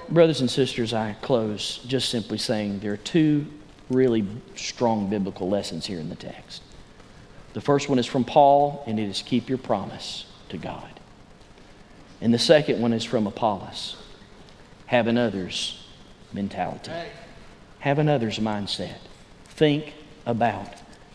[0.09, 3.47] Brothers and sisters, I close just simply saying there are two
[3.91, 6.62] really strong biblical lessons here in the text.
[7.53, 11.01] The first one is from Paul, and it is keep your promise to God.
[12.21, 13.97] And the second one is from Apollos
[14.87, 15.87] have an others
[16.33, 16.91] mentality,
[17.79, 18.99] have an others mindset.
[19.45, 19.95] Think
[20.27, 20.68] about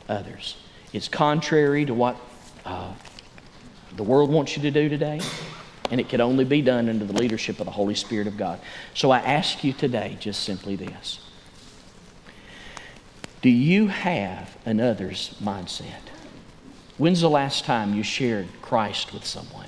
[0.08, 0.56] others.
[0.93, 2.16] It's contrary to what
[2.66, 2.93] uh,
[3.95, 5.20] the world wants you to do today,
[5.91, 8.59] and it could only be done under the leadership of the Holy Spirit of God.
[8.93, 11.19] So I ask you today just simply this
[13.41, 16.09] Do you have an others mindset?
[16.97, 19.67] When's the last time you shared Christ with someone?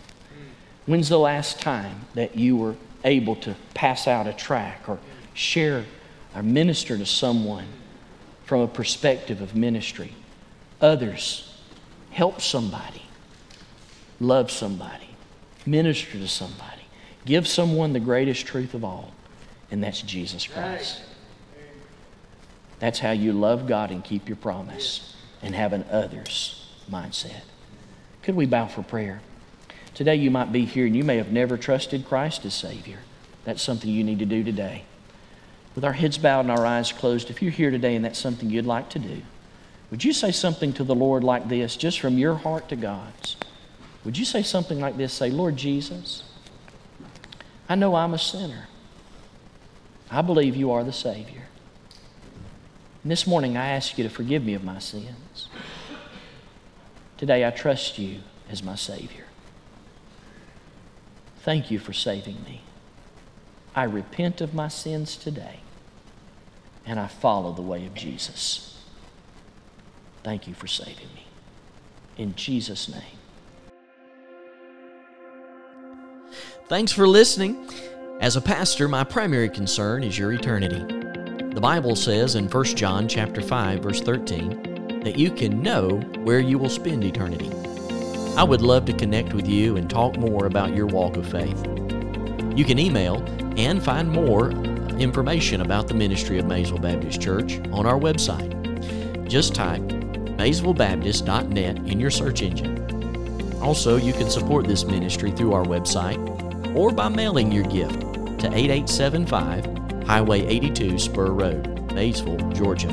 [0.86, 5.00] When's the last time that you were able to pass out a track or
[5.34, 5.86] share
[6.34, 7.68] or minister to someone
[8.46, 10.14] from a perspective of ministry?
[10.80, 11.54] Others,
[12.12, 13.02] help somebody,
[14.22, 15.07] love somebody,
[15.68, 16.84] minister to somebody,
[17.26, 19.14] give someone the greatest truth of all,
[19.70, 21.02] and that's Jesus Christ.
[22.80, 27.42] That's how you love God and keep your promise and have an others mindset.
[28.22, 29.22] Could we bow for prayer?
[29.94, 33.00] Today you might be here and you may have never trusted Christ as Savior.
[33.46, 34.84] That's something you need to do today.
[35.74, 38.50] With our heads bowed and our eyes closed, if you're here today and that's something
[38.50, 39.22] you'd like to do,
[39.90, 43.38] would you say something to the Lord like this, just from your heart to God's?
[44.08, 45.12] Would you say something like this?
[45.12, 46.24] Say, Lord Jesus,
[47.68, 48.70] I know I'm a sinner.
[50.10, 51.44] I believe you are the Savior.
[53.04, 55.50] And this morning I ask you to forgive me of my sins.
[57.18, 59.26] Today I trust you as my Savior.
[61.42, 62.62] Thank you for saving me.
[63.76, 65.60] I repent of my sins today
[66.86, 68.82] and I follow the way of Jesus.
[70.24, 71.26] Thank you for saving me.
[72.16, 73.17] In Jesus' name.
[76.70, 77.66] Thanks for listening.
[78.20, 80.80] As a pastor, my primary concern is your eternity.
[81.54, 85.92] The Bible says in 1 John chapter 5 verse 13, that you can know
[86.26, 87.50] where you will spend eternity.
[88.36, 91.58] I would love to connect with you and talk more about your walk of faith.
[92.54, 93.24] You can email
[93.56, 94.52] and find more
[95.00, 99.26] information about the ministry of Maysville Baptist Church on our website.
[99.30, 103.56] Just type maysvillebaptist.net in your search engine.
[103.62, 106.37] Also, you can support this ministry through our website
[106.76, 108.02] or by mailing your gift
[108.40, 109.66] to 8875
[110.06, 112.92] Highway 82 Spur Road, Maysville, Georgia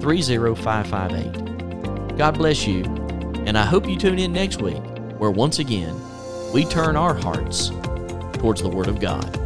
[0.00, 2.18] 30558.
[2.18, 2.82] God bless you,
[3.46, 4.82] and I hope you tune in next week
[5.18, 5.94] where once again
[6.52, 7.70] we turn our hearts
[8.34, 9.41] towards the Word of God.